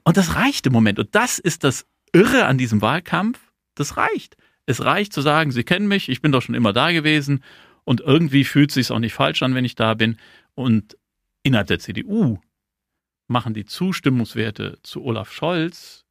Und 0.04 0.16
das 0.16 0.34
reicht 0.34 0.66
im 0.66 0.72
Moment. 0.72 0.98
Und 0.98 1.14
das 1.14 1.38
ist 1.38 1.64
das 1.64 1.86
Irre 2.12 2.46
an 2.46 2.58
diesem 2.58 2.82
Wahlkampf. 2.82 3.38
Das 3.74 3.96
reicht. 3.96 4.36
Es 4.66 4.84
reicht 4.84 5.12
zu 5.12 5.22
sagen, 5.22 5.50
Sie 5.50 5.64
kennen 5.64 5.88
mich, 5.88 6.08
ich 6.08 6.20
bin 6.20 6.32
doch 6.32 6.42
schon 6.42 6.54
immer 6.54 6.72
da 6.72 6.92
gewesen. 6.92 7.42
Und 7.84 8.00
irgendwie 8.00 8.44
fühlt 8.44 8.70
es 8.70 8.74
sich 8.74 8.90
auch 8.90 8.98
nicht 8.98 9.14
falsch 9.14 9.42
an, 9.42 9.54
wenn 9.54 9.64
ich 9.64 9.74
da 9.74 9.94
bin. 9.94 10.16
Und 10.54 10.96
innerhalb 11.42 11.68
der 11.68 11.78
CDU 11.78 12.38
machen 13.28 13.54
die 13.54 13.64
Zustimmungswerte 13.64 14.78
zu 14.82 15.02
Olaf 15.02 15.32
Scholz, 15.32 16.01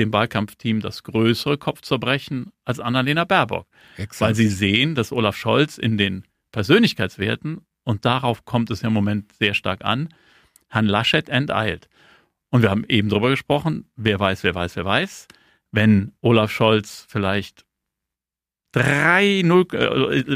dem 0.00 0.12
Wahlkampfteam, 0.12 0.80
das 0.80 1.02
größere 1.04 1.58
Kopfzerbrechen 1.58 2.52
als 2.64 2.80
Annalena 2.80 3.24
Baerbock. 3.24 3.66
Exakt. 3.96 4.20
Weil 4.20 4.34
sie 4.34 4.48
sehen, 4.48 4.94
dass 4.94 5.12
Olaf 5.12 5.36
Scholz 5.36 5.78
in 5.78 5.98
den 5.98 6.24
Persönlichkeitswerten, 6.52 7.60
und 7.84 8.04
darauf 8.04 8.44
kommt 8.44 8.70
es 8.70 8.82
ja 8.82 8.88
im 8.88 8.94
Moment 8.94 9.32
sehr 9.32 9.54
stark 9.54 9.84
an, 9.84 10.08
Herrn 10.68 10.86
Laschet 10.86 11.28
enteilt. 11.28 11.88
Und 12.50 12.62
wir 12.62 12.70
haben 12.70 12.84
eben 12.88 13.08
darüber 13.08 13.30
gesprochen, 13.30 13.84
wer 13.96 14.18
weiß, 14.18 14.42
wer 14.42 14.54
weiß, 14.54 14.76
wer 14.76 14.84
weiß, 14.84 15.28
wenn 15.70 16.12
Olaf 16.20 16.50
Scholz 16.50 17.06
vielleicht 17.08 17.64
3, 18.72 19.42
0, 19.44 19.66
äh, 19.72 19.76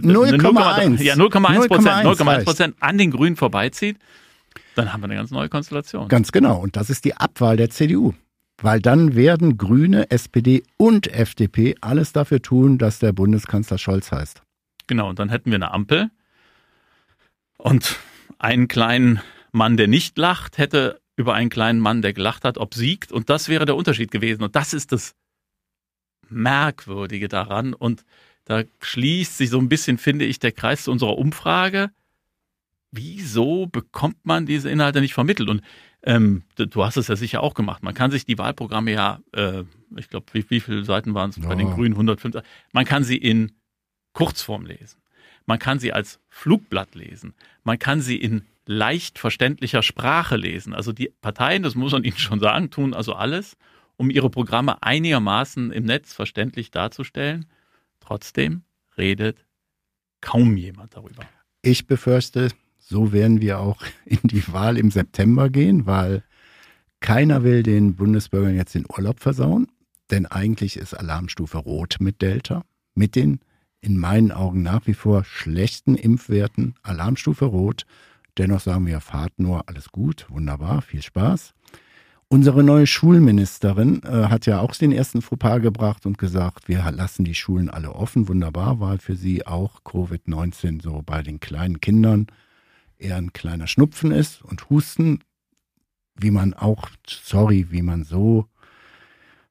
0,1 0.00 1.02
ja, 1.02 1.14
0,1 1.14 1.68
Prozent, 1.68 2.06
0,1 2.06 2.44
Prozent 2.44 2.76
an 2.80 2.98
den 2.98 3.10
Grünen 3.10 3.36
vorbeizieht, 3.36 3.96
dann 4.74 4.92
haben 4.92 5.02
wir 5.02 5.06
eine 5.06 5.16
ganz 5.16 5.30
neue 5.30 5.48
Konstellation. 5.48 6.08
Ganz 6.08 6.32
genau. 6.32 6.58
Und 6.58 6.76
das 6.76 6.90
ist 6.90 7.04
die 7.04 7.16
Abwahl 7.16 7.56
der 7.56 7.70
CDU. 7.70 8.14
Weil 8.58 8.80
dann 8.80 9.14
werden 9.14 9.58
Grüne, 9.58 10.10
SPD 10.10 10.62
und 10.76 11.08
FDP 11.08 11.74
alles 11.80 12.12
dafür 12.12 12.40
tun, 12.40 12.78
dass 12.78 12.98
der 12.98 13.12
Bundeskanzler 13.12 13.78
Scholz 13.78 14.12
heißt. 14.12 14.42
Genau. 14.86 15.08
Und 15.08 15.18
dann 15.18 15.28
hätten 15.28 15.50
wir 15.50 15.56
eine 15.56 15.72
Ampel. 15.72 16.10
Und 17.56 17.98
einen 18.38 18.68
kleinen 18.68 19.20
Mann, 19.52 19.76
der 19.76 19.88
nicht 19.88 20.18
lacht, 20.18 20.58
hätte 20.58 21.00
über 21.16 21.34
einen 21.34 21.50
kleinen 21.50 21.80
Mann, 21.80 22.02
der 22.02 22.12
gelacht 22.12 22.44
hat, 22.44 22.58
obsiegt. 22.58 23.12
Und 23.12 23.30
das 23.30 23.48
wäre 23.48 23.66
der 23.66 23.76
Unterschied 23.76 24.10
gewesen. 24.10 24.42
Und 24.42 24.56
das 24.56 24.74
ist 24.74 24.92
das 24.92 25.14
Merkwürdige 26.28 27.28
daran. 27.28 27.74
Und 27.74 28.04
da 28.44 28.62
schließt 28.80 29.38
sich 29.38 29.50
so 29.50 29.58
ein 29.58 29.68
bisschen, 29.68 29.98
finde 29.98 30.24
ich, 30.24 30.38
der 30.38 30.52
Kreis 30.52 30.84
zu 30.84 30.92
unserer 30.92 31.16
Umfrage. 31.16 31.90
Wieso 32.96 33.66
bekommt 33.66 34.24
man 34.24 34.46
diese 34.46 34.70
Inhalte 34.70 35.00
nicht 35.00 35.14
vermittelt? 35.14 35.48
Und 35.50 35.62
ähm, 36.02 36.42
du 36.56 36.84
hast 36.84 36.96
es 36.96 37.08
ja 37.08 37.16
sicher 37.16 37.42
auch 37.42 37.54
gemacht. 37.54 37.82
Man 37.82 37.94
kann 37.94 38.10
sich 38.10 38.24
die 38.24 38.38
Wahlprogramme 38.38 38.92
ja, 38.92 39.18
äh, 39.32 39.64
ich 39.96 40.08
glaube, 40.08 40.26
wie, 40.32 40.48
wie 40.48 40.60
viele 40.60 40.84
Seiten 40.84 41.14
waren 41.14 41.30
es 41.30 41.36
ja. 41.36 41.48
bei 41.48 41.56
den 41.56 41.70
Grünen? 41.70 41.94
105. 41.94 42.42
Man 42.72 42.84
kann 42.84 43.02
sie 43.02 43.16
in 43.16 43.52
Kurzform 44.12 44.64
lesen. 44.64 45.00
Man 45.46 45.58
kann 45.58 45.78
sie 45.78 45.92
als 45.92 46.20
Flugblatt 46.28 46.94
lesen. 46.94 47.34
Man 47.64 47.78
kann 47.78 48.00
sie 48.00 48.16
in 48.16 48.42
leicht 48.66 49.18
verständlicher 49.18 49.82
Sprache 49.82 50.36
lesen. 50.36 50.72
Also 50.72 50.92
die 50.92 51.12
Parteien, 51.20 51.62
das 51.62 51.74
muss 51.74 51.92
man 51.92 52.04
ihnen 52.04 52.16
schon 52.16 52.40
sagen, 52.40 52.70
tun 52.70 52.94
also 52.94 53.14
alles, 53.14 53.56
um 53.96 54.08
ihre 54.08 54.30
Programme 54.30 54.82
einigermaßen 54.82 55.72
im 55.72 55.84
Netz 55.84 56.12
verständlich 56.12 56.70
darzustellen. 56.70 57.46
Trotzdem 58.00 58.62
redet 58.96 59.44
kaum 60.20 60.56
jemand 60.56 60.96
darüber. 60.96 61.24
Ich 61.62 61.86
befürchte, 61.86 62.50
so 62.86 63.12
werden 63.12 63.40
wir 63.40 63.58
auch 63.58 63.82
in 64.04 64.20
die 64.24 64.46
Wahl 64.52 64.78
im 64.78 64.90
September 64.90 65.50
gehen, 65.50 65.86
weil 65.86 66.22
keiner 67.00 67.42
will 67.42 67.62
den 67.62 67.96
Bundesbürgern 67.96 68.56
jetzt 68.56 68.74
den 68.74 68.86
Urlaub 68.88 69.20
versauen, 69.20 69.68
denn 70.10 70.26
eigentlich 70.26 70.76
ist 70.76 70.94
Alarmstufe 70.94 71.58
Rot 71.58 71.96
mit 72.00 72.22
Delta, 72.22 72.64
mit 72.94 73.16
den 73.16 73.40
in 73.80 73.98
meinen 73.98 74.32
Augen 74.32 74.62
nach 74.62 74.86
wie 74.86 74.94
vor 74.94 75.24
schlechten 75.24 75.96
Impfwerten, 75.96 76.74
Alarmstufe 76.82 77.44
Rot. 77.44 77.84
Dennoch 78.38 78.60
sagen 78.60 78.86
wir, 78.86 79.00
fahrt 79.00 79.38
nur, 79.38 79.68
alles 79.68 79.90
gut, 79.90 80.26
wunderbar, 80.30 80.80
viel 80.80 81.02
Spaß. 81.02 81.52
Unsere 82.28 82.64
neue 82.64 82.86
Schulministerin 82.86 84.02
äh, 84.02 84.28
hat 84.28 84.46
ja 84.46 84.60
auch 84.60 84.74
den 84.74 84.90
ersten 84.90 85.20
Fauxpas 85.20 85.60
gebracht 85.60 86.06
und 86.06 86.16
gesagt, 86.16 86.68
wir 86.68 86.90
lassen 86.90 87.24
die 87.24 87.34
Schulen 87.34 87.68
alle 87.68 87.92
offen. 87.92 88.28
Wunderbar, 88.28 88.80
weil 88.80 88.98
für 88.98 89.14
sie 89.14 89.46
auch 89.46 89.82
Covid-19 89.84 90.82
so 90.82 91.02
bei 91.04 91.22
den 91.22 91.38
kleinen 91.38 91.80
Kindern 91.80 92.26
eher 93.04 93.16
ein 93.16 93.32
kleiner 93.32 93.66
Schnupfen 93.66 94.10
ist 94.10 94.42
und 94.42 94.70
Husten, 94.70 95.20
wie 96.16 96.30
man 96.30 96.54
auch, 96.54 96.88
sorry, 97.06 97.66
wie 97.70 97.82
man 97.82 98.04
so 98.04 98.46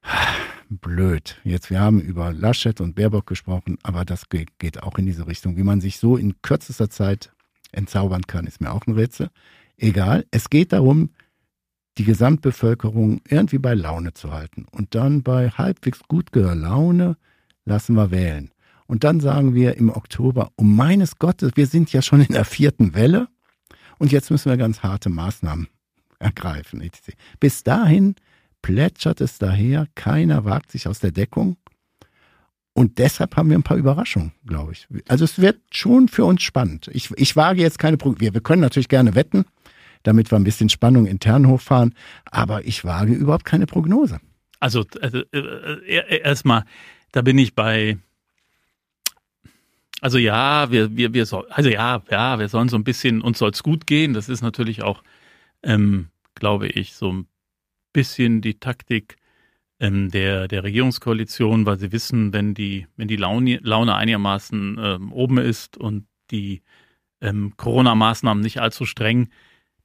blöd. 0.69 1.39
Jetzt, 1.43 1.69
wir 1.69 1.79
haben 1.79 2.01
über 2.01 2.33
Laschet 2.33 2.81
und 2.81 2.95
Baerbock 2.95 3.27
gesprochen, 3.27 3.77
aber 3.83 4.05
das 4.05 4.27
geht 4.29 4.83
auch 4.83 4.97
in 4.97 5.05
diese 5.05 5.27
Richtung. 5.27 5.55
Wie 5.57 5.63
man 5.63 5.81
sich 5.81 5.97
so 5.97 6.17
in 6.17 6.41
kürzester 6.41 6.89
Zeit 6.89 7.31
entzaubern 7.71 8.23
kann, 8.23 8.47
ist 8.47 8.61
mir 8.61 8.71
auch 8.71 8.85
ein 8.87 8.93
Rätsel. 8.93 9.29
Egal, 9.77 10.25
es 10.31 10.49
geht 10.49 10.73
darum, 10.73 11.11
die 11.97 12.05
Gesamtbevölkerung 12.05 13.21
irgendwie 13.27 13.59
bei 13.59 13.75
Laune 13.75 14.13
zu 14.13 14.31
halten. 14.31 14.65
Und 14.71 14.95
dann 14.95 15.21
bei 15.21 15.49
halbwegs 15.49 15.99
guter 16.07 16.55
Laune 16.55 17.17
lassen 17.65 17.95
wir 17.95 18.09
wählen. 18.09 18.51
Und 18.87 19.03
dann 19.03 19.19
sagen 19.19 19.53
wir 19.53 19.77
im 19.77 19.89
Oktober, 19.89 20.51
um 20.55 20.75
meines 20.75 21.17
Gottes, 21.17 21.51
wir 21.55 21.67
sind 21.67 21.93
ja 21.93 22.01
schon 22.01 22.21
in 22.21 22.33
der 22.33 22.45
vierten 22.45 22.93
Welle 22.93 23.27
und 24.03 24.11
jetzt 24.11 24.31
müssen 24.31 24.49
wir 24.49 24.57
ganz 24.57 24.83
harte 24.83 25.09
Maßnahmen 25.09 25.69
ergreifen. 26.19 26.83
Bis 27.39 27.63
dahin 27.63 28.15
plätschert 28.61 29.21
es 29.21 29.37
daher, 29.37 29.87
keiner 29.95 30.43
wagt 30.43 30.73
sich 30.73 30.89
aus 30.89 30.99
der 30.99 31.11
Deckung. 31.11 31.55
Und 32.73 32.97
deshalb 32.97 33.37
haben 33.37 33.49
wir 33.49 33.57
ein 33.57 33.63
paar 33.63 33.77
Überraschungen, 33.77 34.33
glaube 34.45 34.73
ich. 34.73 34.89
Also 35.07 35.23
es 35.23 35.39
wird 35.39 35.61
schon 35.71 36.09
für 36.09 36.25
uns 36.25 36.43
spannend. 36.43 36.89
Ich, 36.91 37.11
ich 37.15 37.37
wage 37.37 37.61
jetzt 37.61 37.79
keine 37.79 37.95
Prognose. 37.95 38.19
Wir, 38.19 38.33
wir 38.33 38.41
können 38.41 38.61
natürlich 38.61 38.89
gerne 38.89 39.15
wetten, 39.15 39.45
damit 40.01 40.31
wir 40.31 40.35
ein 40.37 40.43
bisschen 40.43 40.67
Spannung 40.67 41.05
intern 41.05 41.47
hochfahren. 41.47 41.95
Aber 42.25 42.65
ich 42.65 42.83
wage 42.83 43.13
überhaupt 43.13 43.45
keine 43.45 43.67
Prognose. 43.67 44.19
Also, 44.59 44.83
also 44.99 45.19
äh, 45.31 45.37
äh 45.37 46.19
erstmal, 46.23 46.65
da 47.13 47.21
bin 47.21 47.37
ich 47.37 47.55
bei. 47.55 47.99
Also 50.03 50.17
ja, 50.17 50.69
wir, 50.69 50.97
wir, 50.97 51.13
wir 51.13 51.25
soll, 51.25 51.47
also 51.49 51.69
ja, 51.69 52.03
ja, 52.11 52.37
wir 52.37 52.49
sollen 52.49 52.67
so 52.67 52.75
ein 52.75 52.83
bisschen, 52.83 53.21
uns 53.21 53.39
soll 53.39 53.51
es 53.51 53.63
gut 53.63 53.87
gehen. 53.87 54.13
Das 54.13 54.27
ist 54.27 54.41
natürlich 54.41 54.83
auch, 54.83 55.01
ähm, 55.63 56.09
glaube 56.35 56.67
ich, 56.67 56.93
so 56.93 57.09
ein 57.09 57.27
bisschen 57.93 58.41
die 58.41 58.59
Taktik 58.59 59.15
ähm, 59.79 60.11
der, 60.11 60.49
der 60.49 60.65
Regierungskoalition, 60.65 61.65
weil 61.65 61.79
sie 61.79 61.93
wissen, 61.93 62.33
wenn 62.33 62.53
die, 62.53 62.85
wenn 62.97 63.07
die 63.07 63.15
Laune, 63.15 63.61
Laune 63.63 63.95
einigermaßen 63.95 64.77
ähm, 64.77 65.13
oben 65.13 65.37
ist 65.37 65.77
und 65.77 66.05
die 66.31 66.63
ähm, 67.21 67.53
Corona-Maßnahmen 67.55 68.43
nicht 68.43 68.59
allzu 68.59 68.85
streng, 68.85 69.29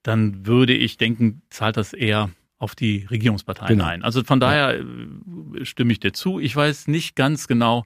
dann 0.03 0.45
würde 0.45 0.75
ich 0.75 0.97
denken, 0.97 1.43
zahlt 1.49 1.77
das 1.77 1.93
eher 1.93 2.31
auf 2.59 2.75
die 2.75 3.07
Regierungsparteien 3.09 3.79
genau. 3.79 3.89
ein. 3.89 4.03
Also 4.03 4.25
von 4.25 4.41
daher 4.41 4.79
ja. 4.79 5.61
Äh, 5.61 5.65
stimme 5.65 5.93
ich 5.93 6.01
dir 6.01 6.13
zu. 6.13 6.41
Ich 6.41 6.57
weiß 6.57 6.89
nicht 6.89 7.15
ganz 7.15 7.47
genau 7.47 7.85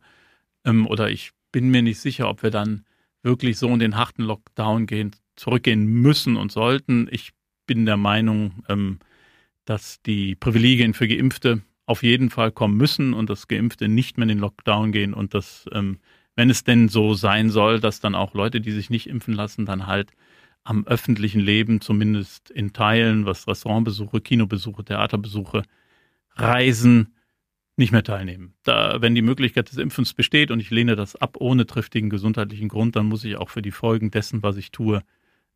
ähm, 0.64 0.86
oder 0.86 1.10
ich 1.10 1.32
bin 1.52 1.70
mir 1.70 1.82
nicht 1.82 2.00
sicher, 2.00 2.28
ob 2.28 2.42
wir 2.42 2.50
dann 2.50 2.84
wirklich 3.22 3.58
so 3.58 3.68
in 3.68 3.78
den 3.78 3.96
harten 3.96 4.22
Lockdown 4.22 4.86
gehen, 4.86 5.14
zurückgehen 5.36 5.84
müssen 5.86 6.36
und 6.36 6.50
sollten. 6.50 7.08
Ich 7.10 7.32
bin 7.66 7.86
der 7.86 7.96
Meinung, 7.96 8.64
ähm, 8.68 8.98
dass 9.64 10.02
die 10.02 10.34
Privilegien 10.34 10.94
für 10.94 11.06
Geimpfte 11.06 11.62
auf 11.86 12.02
jeden 12.02 12.30
Fall 12.30 12.52
kommen 12.52 12.76
müssen 12.76 13.14
und 13.14 13.30
dass 13.30 13.48
Geimpfte 13.48 13.88
nicht 13.88 14.16
mehr 14.16 14.24
in 14.24 14.30
den 14.30 14.38
Lockdown 14.38 14.92
gehen 14.92 15.14
und 15.14 15.34
dass, 15.34 15.66
ähm, 15.72 15.98
wenn 16.34 16.50
es 16.50 16.64
denn 16.64 16.88
so 16.88 17.14
sein 17.14 17.50
soll, 17.50 17.80
dass 17.80 18.00
dann 18.00 18.14
auch 18.14 18.34
Leute, 18.34 18.60
die 18.60 18.72
sich 18.72 18.90
nicht 18.90 19.08
impfen 19.08 19.34
lassen, 19.34 19.66
dann 19.66 19.86
halt 19.86 20.12
am 20.64 20.86
öffentlichen 20.86 21.40
Leben, 21.40 21.80
zumindest 21.80 22.50
in 22.50 22.72
Teilen, 22.72 23.26
was 23.26 23.48
Restaurantbesuche, 23.48 24.20
Kinobesuche, 24.20 24.84
Theaterbesuche, 24.84 25.64
Reisen, 26.36 27.14
nicht 27.82 27.92
mehr 27.92 28.04
teilnehmen. 28.04 28.54
Da, 28.62 29.02
wenn 29.02 29.14
die 29.14 29.22
Möglichkeit 29.22 29.70
des 29.70 29.76
Impfens 29.76 30.14
besteht 30.14 30.50
und 30.52 30.60
ich 30.60 30.70
lehne 30.70 30.94
das 30.94 31.16
ab 31.16 31.36
ohne 31.40 31.66
triftigen 31.66 32.10
gesundheitlichen 32.10 32.68
Grund, 32.68 32.94
dann 32.94 33.06
muss 33.06 33.24
ich 33.24 33.36
auch 33.36 33.50
für 33.50 33.60
die 33.60 33.72
Folgen 33.72 34.12
dessen, 34.12 34.42
was 34.42 34.56
ich 34.56 34.70
tue, 34.70 35.02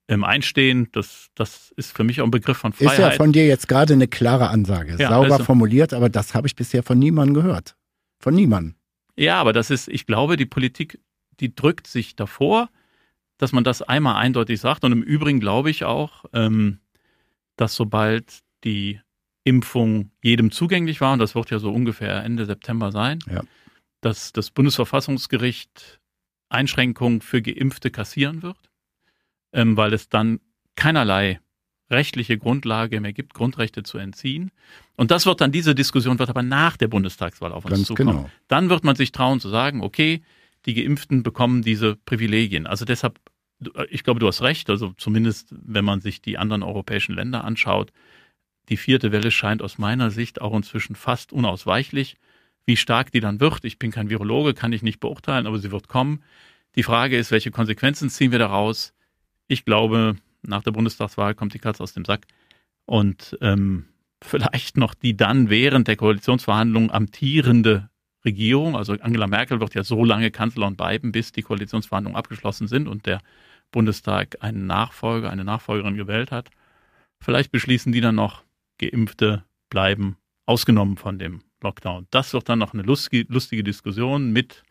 ähm, 0.09 0.25
einstehen. 0.25 0.89
Das, 0.91 1.29
das 1.37 1.73
ist 1.77 1.97
für 1.97 2.03
mich 2.03 2.21
auch 2.21 2.25
ein 2.25 2.33
Begriff 2.33 2.59
von 2.59 2.73
Freiheit. 2.73 2.93
Ist 2.93 2.99
ja 2.99 3.11
von 3.13 3.33
dir 3.33 3.47
jetzt 3.47 3.69
gerade 3.69 3.95
eine 3.95 4.09
klare 4.09 4.49
Ansage. 4.49 4.97
Ja, 4.99 5.09
Sauber 5.09 5.35
also, 5.35 5.45
formuliert, 5.45 5.95
aber 5.95 6.09
das 6.09 6.35
habe 6.35 6.49
ich 6.49 6.57
bisher 6.57 6.83
von 6.83 6.99
niemandem 6.99 7.35
gehört. 7.35 7.77
Von 8.19 8.35
niemandem. 8.35 8.75
Ja, 9.17 9.41
aber 9.41 9.53
das 9.53 9.71
ist, 9.71 9.89
ich 9.89 10.07
glaube, 10.07 10.37
die 10.37 10.47
Politik, 10.47 10.99
die 11.39 11.55
drückt 11.55 11.87
sich 11.87 12.17
davor, 12.17 12.71
dass 13.39 13.53
man 13.53 13.63
das 13.63 13.83
einmal 13.83 14.17
eindeutig 14.17 14.61
sagt. 14.61 14.85
Und 14.85 14.93
im 14.93 15.03
Übrigen 15.03 15.39
glaube 15.39 15.71
ich 15.71 15.85
auch, 15.85 16.25
ähm, 16.33 16.81
dass 17.57 17.77
sobald 17.77 18.41
die 18.65 19.01
Impfung 19.47 20.11
jedem 20.23 20.51
zugänglich 20.51 21.01
war, 21.01 21.13
und 21.13 21.21
das 21.21 21.37
wird 21.37 21.51
ja 21.51 21.61
so 21.61 21.71
ungefähr 21.73 22.25
Ende 22.25 22.47
September 22.47 22.91
sein, 22.91 23.21
ja. 23.31 23.43
dass 24.01 24.33
das 24.33 24.51
Bundesverfassungsgericht 24.51 26.01
Einschränkungen 26.49 27.21
für 27.21 27.43
Geimpfte 27.43 27.93
kassieren 27.93 28.43
wird, 28.43 28.59
ähm, 29.53 29.77
weil 29.77 29.93
es 29.93 30.09
dann 30.09 30.41
keinerlei 30.75 31.39
rechtliche 31.89 32.39
Grundlage 32.39 33.01
mehr 33.01 33.13
gibt, 33.13 33.35
Grundrechte 33.35 33.85
zu 33.85 33.99
entziehen. 33.99 34.51
Und 34.97 35.13
das 35.13 35.27
wird 35.27 35.41
dann, 35.41 35.53
diese 35.53 35.77
Diskussion 35.77 36.19
wird 36.19 36.29
aber 36.29 36.43
nach 36.43 36.77
der 36.77 36.89
Bundestagswahl 36.89 37.53
auf 37.53 37.65
uns 37.65 37.75
Ganz 37.75 37.87
zukommen. 37.87 38.17
genau. 38.17 38.31
Dann 38.49 38.69
wird 38.69 38.83
man 38.83 38.97
sich 38.97 39.13
trauen 39.13 39.39
zu 39.39 39.49
sagen, 39.49 39.81
okay, 39.81 40.23
die 40.65 40.75
Geimpften 40.75 41.23
bekommen 41.23 41.63
diese 41.63 41.95
Privilegien. 41.95 42.67
Also 42.67 42.85
deshalb, 42.85 43.21
ich 43.91 44.03
glaube, 44.03 44.19
du 44.19 44.27
hast 44.27 44.43
recht, 44.43 44.69
also 44.71 44.93
zumindest 44.97 45.55
wenn 45.57 45.85
man 45.85 46.01
sich 46.01 46.21
die 46.21 46.37
anderen 46.37 46.65
europäischen 46.65 47.15
Länder 47.15 47.45
anschaut, 47.45 47.93
die 48.69 48.77
vierte 48.77 49.13
Welle 49.13 49.31
scheint 49.31 49.63
aus 49.63 49.79
meiner 49.79 50.11
Sicht 50.11 50.41
auch 50.41 50.55
inzwischen 50.55 50.97
fast 50.97 51.33
unausweichlich. 51.33 52.17
Wie 52.65 52.77
stark 52.77 53.13
die 53.13 53.21
dann 53.21 53.41
wird, 53.41 53.65
ich 53.65 53.79
bin 53.79 53.93
kein 53.93 54.11
Virologe, 54.11 54.55
kann 54.55 54.73
ich 54.73 54.83
nicht 54.83 54.99
beurteilen, 54.99 55.47
aber 55.47 55.59
sie 55.59 55.71
wird 55.71 55.89
kommen. 55.89 56.23
Die 56.75 56.83
Frage 56.83 57.17
ist, 57.17 57.31
welche 57.31 57.51
Konsequenzen 57.51 58.11
ziehen 58.11 58.33
wir 58.33 58.39
daraus? 58.39 58.93
Ich 59.47 59.65
glaube, 59.65 60.17
nach 60.43 60.63
der 60.63 60.73
Bundestagswahl 60.73 61.35
kommt 61.35 61.55
die 61.55 61.59
Katze 61.59 61.83
aus 61.83 61.95
dem 61.95 62.05
Sack. 62.05 62.27
Und 62.85 63.39
ähm, 63.41 63.87
vielleicht 64.23 64.77
noch 64.77 64.95
die 64.95 65.17
dann 65.17 65.49
während 65.49 65.89
der 65.89 65.97
Koalitionsverhandlungen 65.97 66.91
amtierende 66.91 67.89
Regierung, 68.25 68.77
also 68.77 68.95
Angela 68.95 69.29
Merkel 69.29 69.61
wird 69.61 69.75
ja 69.75 69.85
so 69.85 70.05
lange 70.05 70.31
Kanzlerin 70.31 70.77
bleiben, 70.77 71.13
bis 71.13 71.33
die 71.33 71.43
Koalitionsverhandlungen 71.43 72.19
abgeschlossen 72.19 72.67
sind 72.67 72.89
und 72.89 73.07
der 73.07 73.21
Bundestag 73.71 74.39
einen 74.41 74.67
Nachfolger, 74.67 75.31
eine 75.31 75.45
Nachfolgerin 75.45 75.97
gewählt 75.97 76.33
hat. 76.33 76.51
Vielleicht 77.21 77.53
beschließen 77.53 77.93
die 77.93 78.01
dann 78.01 78.17
noch, 78.17 78.43
Geimpfte 78.79 79.45
bleiben 79.71 80.17
ausgenommen 80.47 80.97
von 80.97 81.19
dem 81.19 81.41
Lockdown. 81.63 82.07
Das 82.11 82.33
wird 82.33 82.49
dann 82.49 82.59
noch 82.59 82.75
eine 82.75 82.83
lustige, 82.83 83.33
lustige 83.33 83.65
Diskussion 83.65 84.33
mit 84.33 84.63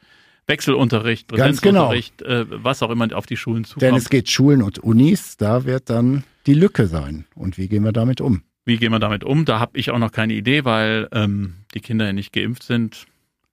Wechselunterricht, 0.48 1.28
genau. 1.28 1.44
Präsenzunterricht, 1.44 2.22
äh, 2.22 2.46
was 2.64 2.84
auch 2.84 2.92
immer 2.92 3.14
auf 3.16 3.26
die 3.26 3.38
Schulen 3.38 3.64
zukommt. 3.64 3.82
Denn 3.82 3.96
es 3.96 4.10
geht 4.10 4.30
Schulen 4.30 4.62
und 4.62 4.80
Unis, 4.80 5.38
da 5.38 5.66
wird 5.66 5.90
dann 5.90 6.24
die 6.46 6.54
Lücke 6.54 6.88
sein. 6.88 7.26
Und 7.36 7.58
wie 7.58 7.68
gehen 7.68 7.84
wir 7.84 7.92
damit 7.92 8.22
um? 8.22 8.44
Wie 8.64 8.78
gehen 8.78 8.92
wir 8.92 9.00
damit 9.00 9.24
um? 9.24 9.46
Da 9.46 9.60
habe 9.60 9.78
ich 9.78 9.92
auch 9.92 9.98
noch 9.98 10.12
keine 10.12 10.34
Idee, 10.34 10.66
weil 10.66 11.08
ähm, 11.12 11.56
die 11.74 11.82
Kinder 11.82 12.06
ja 12.06 12.14
nicht 12.14 12.32
geimpft 12.32 12.64
sind. 12.64 13.06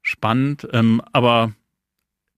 Spannend. 0.03 0.69
Ähm, 0.73 1.01
aber 1.13 1.53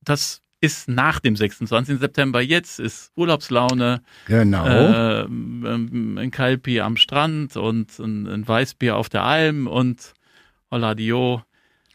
das 0.03 0.43
ist 0.65 0.89
nach 0.89 1.21
dem 1.21 1.37
26. 1.37 1.99
September. 1.99 2.41
Jetzt 2.41 2.81
ist 2.81 3.13
Urlaubslaune, 3.17 4.01
Genau. 4.27 4.67
äh, 4.67 5.21
ähm, 5.23 6.19
ein 6.19 6.31
Kaltbier 6.31 6.85
am 6.85 6.97
Strand 6.97 7.57
und 7.57 7.99
ein, 7.99 8.27
ein 8.27 8.49
Weißbier 8.49 8.97
auf 8.97 9.09
der 9.09 9.25
Alm 9.25 9.67
und 9.67 10.15
Hola 10.71 10.95
Dio. 10.95 11.43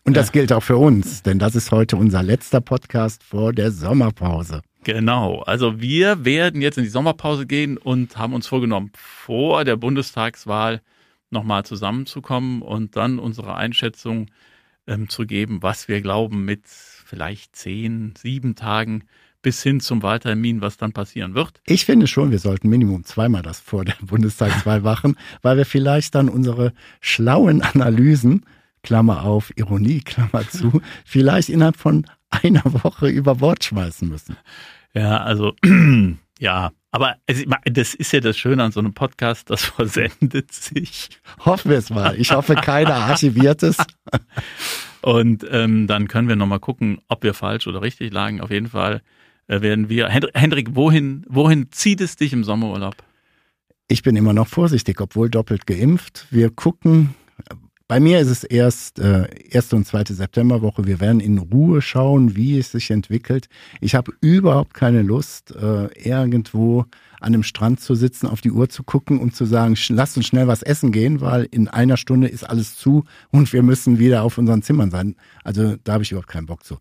und 0.05 0.15
das 0.15 0.31
gilt 0.31 0.53
auch 0.53 0.63
für 0.63 0.77
uns, 0.77 1.21
denn 1.23 1.39
das 1.39 1.55
ist 1.55 1.71
heute 1.71 1.97
unser 1.97 2.23
letzter 2.23 2.61
Podcast 2.61 3.23
vor 3.23 3.51
der 3.53 3.71
Sommerpause. 3.71 4.61
Genau. 4.83 5.41
Also 5.41 5.81
wir 5.81 6.23
werden 6.23 6.61
jetzt 6.61 6.77
in 6.77 6.83
die 6.85 6.89
Sommerpause 6.89 7.45
gehen 7.45 7.77
und 7.77 8.17
haben 8.17 8.33
uns 8.33 8.47
vorgenommen, 8.47 8.91
vor 8.95 9.65
der 9.65 9.75
Bundestagswahl 9.75 10.81
nochmal 11.31 11.65
zusammenzukommen 11.65 12.61
und 12.61 12.95
dann 12.95 13.19
unsere 13.19 13.55
Einschätzung 13.55 14.27
ähm, 14.87 15.09
zu 15.09 15.25
geben, 15.25 15.61
was 15.61 15.87
wir 15.89 16.01
glauben 16.01 16.45
mit 16.45 16.61
vielleicht 17.09 17.55
zehn, 17.55 18.13
sieben 18.17 18.55
Tagen 18.55 19.03
bis 19.41 19.63
hin 19.63 19.79
zum 19.79 20.03
Wahltermin, 20.03 20.61
was 20.61 20.77
dann 20.77 20.91
passieren 20.91 21.33
wird. 21.33 21.61
Ich 21.65 21.85
finde 21.85 22.07
schon, 22.07 22.31
wir 22.31 22.39
sollten 22.39 22.69
Minimum 22.69 23.03
zweimal 23.03 23.41
das 23.41 23.59
vor 23.59 23.85
der 23.85 23.95
Bundestagswahl 24.01 24.81
machen, 24.81 25.17
weil 25.41 25.57
wir 25.57 25.65
vielleicht 25.65 26.15
dann 26.15 26.29
unsere 26.29 26.73
schlauen 27.01 27.61
Analysen, 27.61 28.45
Klammer 28.83 29.23
auf, 29.23 29.51
Ironie, 29.57 30.01
Klammer 30.01 30.47
zu, 30.47 30.81
vielleicht 31.05 31.49
innerhalb 31.49 31.77
von 31.77 32.05
einer 32.29 32.63
Woche 32.65 33.07
über 33.07 33.35
Bord 33.35 33.63
schmeißen 33.63 34.07
müssen. 34.07 34.37
Ja, 34.93 35.23
also 35.23 35.55
ja, 36.39 36.71
aber 36.91 37.17
also, 37.27 37.43
das 37.65 37.93
ist 37.93 38.11
ja 38.11 38.19
das 38.19 38.37
Schöne 38.37 38.63
an 38.63 38.71
so 38.71 38.79
einem 38.79 38.93
Podcast, 38.93 39.49
das 39.49 39.63
versendet 39.65 40.51
sich. 40.51 41.09
Hoffen 41.45 41.71
wir 41.71 41.77
es 41.77 41.89
mal. 41.89 42.19
Ich 42.19 42.31
hoffe, 42.31 42.55
keiner 42.55 42.95
archiviert 42.95 43.63
es. 43.63 43.77
Und 45.01 45.45
ähm, 45.49 45.87
dann 45.87 46.07
können 46.07 46.27
wir 46.27 46.35
nochmal 46.35 46.59
gucken, 46.59 46.99
ob 47.07 47.23
wir 47.23 47.33
falsch 47.33 47.67
oder 47.67 47.81
richtig 47.81 48.11
lagen. 48.11 48.41
Auf 48.41 48.51
jeden 48.51 48.67
Fall 48.67 49.01
äh, 49.47 49.61
werden 49.61 49.87
wir. 49.89 50.09
Hendrik, 50.09 50.37
Hendrik, 50.37 50.75
wohin, 50.75 51.25
wohin 51.29 51.71
zieht 51.71 52.01
es 52.01 52.15
dich 52.15 52.33
im 52.33 52.43
Sommerurlaub? 52.43 52.95
Ich 53.87 54.03
bin 54.03 54.15
immer 54.15 54.33
noch 54.33 54.47
vorsichtig, 54.47 54.99
obwohl 54.99 55.29
doppelt 55.29 55.65
geimpft. 55.65 56.27
Wir 56.31 56.49
gucken. 56.49 57.15
Bei 57.89 57.99
mir 57.99 58.19
ist 58.19 58.29
es 58.29 58.43
erst 58.43 58.99
äh, 58.99 59.27
erste 59.49 59.75
und 59.75 59.83
zweite 59.83 60.13
Septemberwoche. 60.13 60.85
Wir 60.85 60.99
werden 60.99 61.19
in 61.19 61.39
Ruhe 61.39 61.81
schauen, 61.81 62.35
wie 62.35 62.59
es 62.59 62.71
sich 62.71 62.91
entwickelt. 62.91 63.49
Ich 63.81 63.95
habe 63.95 64.13
überhaupt 64.21 64.75
keine 64.75 65.01
Lust, 65.01 65.55
äh, 65.55 65.87
irgendwo 65.99 66.85
an 67.19 67.33
einem 67.33 67.41
Strand 67.41 67.79
zu 67.79 67.95
sitzen, 67.95 68.27
auf 68.27 68.41
die 68.41 68.51
Uhr 68.51 68.69
zu 68.69 68.83
gucken 68.83 69.19
und 69.19 69.35
zu 69.35 69.45
sagen, 69.45 69.75
lass 69.89 70.15
uns 70.15 70.27
schnell 70.27 70.45
was 70.45 70.61
essen 70.61 70.91
gehen, 70.91 71.19
weil 71.19 71.47
in 71.49 71.67
einer 71.67 71.97
Stunde 71.97 72.27
ist 72.27 72.43
alles 72.47 72.75
zu 72.75 73.05
und 73.31 73.51
wir 73.53 73.63
müssen 73.63 73.97
wieder 73.97 74.21
auf 74.21 74.37
unseren 74.37 74.61
Zimmern 74.61 74.91
sein. 74.91 75.15
Also 75.43 75.75
da 75.83 75.93
habe 75.93 76.03
ich 76.03 76.11
überhaupt 76.11 76.29
keinen 76.29 76.45
Bock 76.45 76.63
zu. 76.63 76.77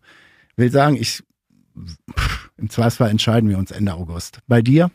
Will 0.57 0.69
sagen, 0.69 0.95
ich 0.95 1.23
pff, 2.15 2.51
im 2.57 2.69
Zweifelsfall 2.69 3.09
entscheiden 3.09 3.49
wir 3.49 3.57
uns 3.57 3.71
Ende 3.71 3.95
August. 3.95 4.41
Bei 4.47 4.61
dir? 4.61 4.91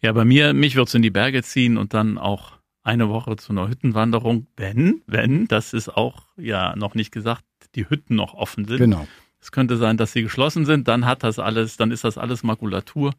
Ja, 0.00 0.12
bei 0.12 0.24
mir, 0.24 0.54
mich 0.54 0.76
wird's 0.76 0.94
in 0.94 1.02
die 1.02 1.10
Berge 1.10 1.42
ziehen 1.42 1.76
und 1.76 1.92
dann 1.92 2.16
auch 2.16 2.61
eine 2.82 3.08
Woche 3.08 3.36
zu 3.36 3.52
einer 3.52 3.68
Hüttenwanderung, 3.68 4.46
wenn, 4.56 5.02
wenn, 5.06 5.46
das 5.46 5.72
ist 5.72 5.88
auch 5.88 6.26
ja 6.36 6.74
noch 6.76 6.94
nicht 6.94 7.12
gesagt, 7.12 7.44
die 7.74 7.88
Hütten 7.88 8.16
noch 8.16 8.34
offen 8.34 8.64
sind. 8.64 8.78
Genau. 8.78 9.06
Es 9.40 9.50
könnte 9.50 9.76
sein, 9.76 9.96
dass 9.96 10.12
sie 10.12 10.22
geschlossen 10.22 10.64
sind, 10.64 10.88
dann 10.88 11.04
hat 11.04 11.24
das 11.24 11.38
alles, 11.38 11.76
dann 11.76 11.90
ist 11.90 12.04
das 12.04 12.18
alles 12.18 12.42
Makulatur. 12.42 13.12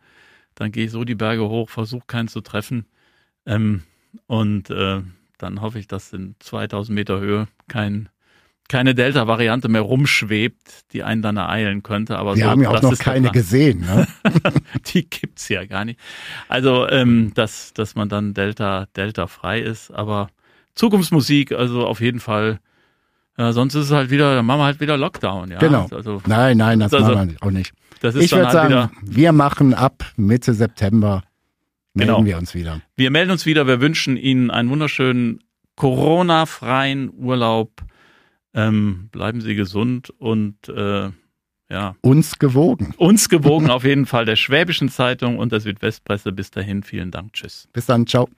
Dann 0.55 0.71
gehe 0.71 0.85
ich 0.85 0.91
so 0.91 1.03
die 1.03 1.15
Berge 1.15 1.49
hoch, 1.49 1.69
versuche 1.69 2.05
keinen 2.07 2.27
zu 2.27 2.41
treffen. 2.41 2.85
Ähm, 3.45 3.83
und 4.27 4.69
äh, 4.69 5.01
dann 5.37 5.61
hoffe 5.61 5.79
ich, 5.79 5.87
dass 5.87 6.13
in 6.13 6.35
2000 6.39 6.95
Meter 6.95 7.19
Höhe 7.19 7.47
kein, 7.67 8.09
keine 8.69 8.95
Delta-Variante 8.95 9.67
mehr 9.69 9.81
rumschwebt, 9.81 10.91
die 10.93 11.03
einen 11.03 11.21
dann 11.21 11.37
ereilen 11.37 11.83
könnte. 11.83 12.17
Aber 12.17 12.35
Wir 12.35 12.45
so, 12.45 12.49
haben 12.49 12.61
ja 12.61 12.69
auch 12.69 12.81
noch 12.81 12.97
keine 12.97 13.29
gesehen. 13.31 13.81
Ne? 13.81 14.07
Die 14.93 15.07
gibt's 15.07 15.49
ja 15.49 15.65
gar 15.65 15.85
nicht. 15.85 15.99
Also, 16.47 16.87
ähm, 16.89 17.33
dass, 17.35 17.73
dass 17.73 17.95
man 17.95 18.09
dann 18.09 18.33
Delta, 18.33 18.87
Delta 18.95 19.27
frei 19.27 19.59
ist. 19.59 19.91
Aber 19.91 20.29
Zukunftsmusik, 20.75 21.51
also 21.51 21.85
auf 21.85 22.01
jeden 22.01 22.19
Fall. 22.19 22.59
Ja, 23.37 23.51
sonst 23.51 23.73
ist 23.75 23.85
es 23.85 23.91
halt 23.91 24.11
wieder, 24.11 24.35
dann 24.35 24.45
machen 24.45 24.59
wir 24.59 24.65
halt 24.65 24.79
wieder 24.79 24.95
Lockdown, 24.97 25.51
ja. 25.51 25.57
Genau. 25.57 25.87
Also, 25.91 26.21
Nein, 26.27 26.57
nein, 26.57 26.79
das 26.79 26.93
Also, 26.93 27.13
machen 27.13 27.31
wir 27.31 27.43
auch 27.47 27.51
nicht. 27.51 27.73
das 28.01 28.15
ist 28.15 28.23
Ich 28.25 28.31
würde 28.31 28.45
halt 28.45 28.53
sagen, 28.53 28.91
wir 29.01 29.31
machen 29.31 29.73
ab 29.73 30.05
Mitte 30.17 30.53
September, 30.53 31.23
melden 31.93 32.13
Genau. 32.13 32.25
wir 32.25 32.37
uns 32.37 32.53
wieder. 32.53 32.81
Wir 32.95 33.09
melden 33.09 33.31
uns 33.31 33.45
wieder. 33.45 33.65
Wir 33.67 33.81
wünschen 33.81 34.17
Ihnen 34.17 34.51
einen 34.51 34.69
wunderschönen 34.69 35.39
Corona-freien 35.75 37.11
Urlaub. 37.11 37.71
Ähm, 38.53 39.09
bleiben 39.11 39.41
Sie 39.41 39.55
gesund 39.55 40.09
und 40.11 40.67
äh, 40.69 41.09
ja, 41.69 41.95
Uns 42.01 42.37
gewogen. 42.37 42.93
uns 42.97 43.29
gewogen 43.29 43.69
auf 43.71 43.83
jeden 43.83 44.05
Fall 44.05 44.25
der 44.25 44.35
Schwäbischen 44.35 44.89
Zeitung 44.89 45.39
und 45.39 45.51
der 45.51 45.59
Südwestpresse. 45.59 46.31
Bis 46.31 46.51
dahin, 46.51 46.83
vielen 46.83 47.09
Dank. 47.09 47.33
Tschüss. 47.33 47.67
Bis 47.73 47.85
dann, 47.87 48.05
ciao. 48.05 48.29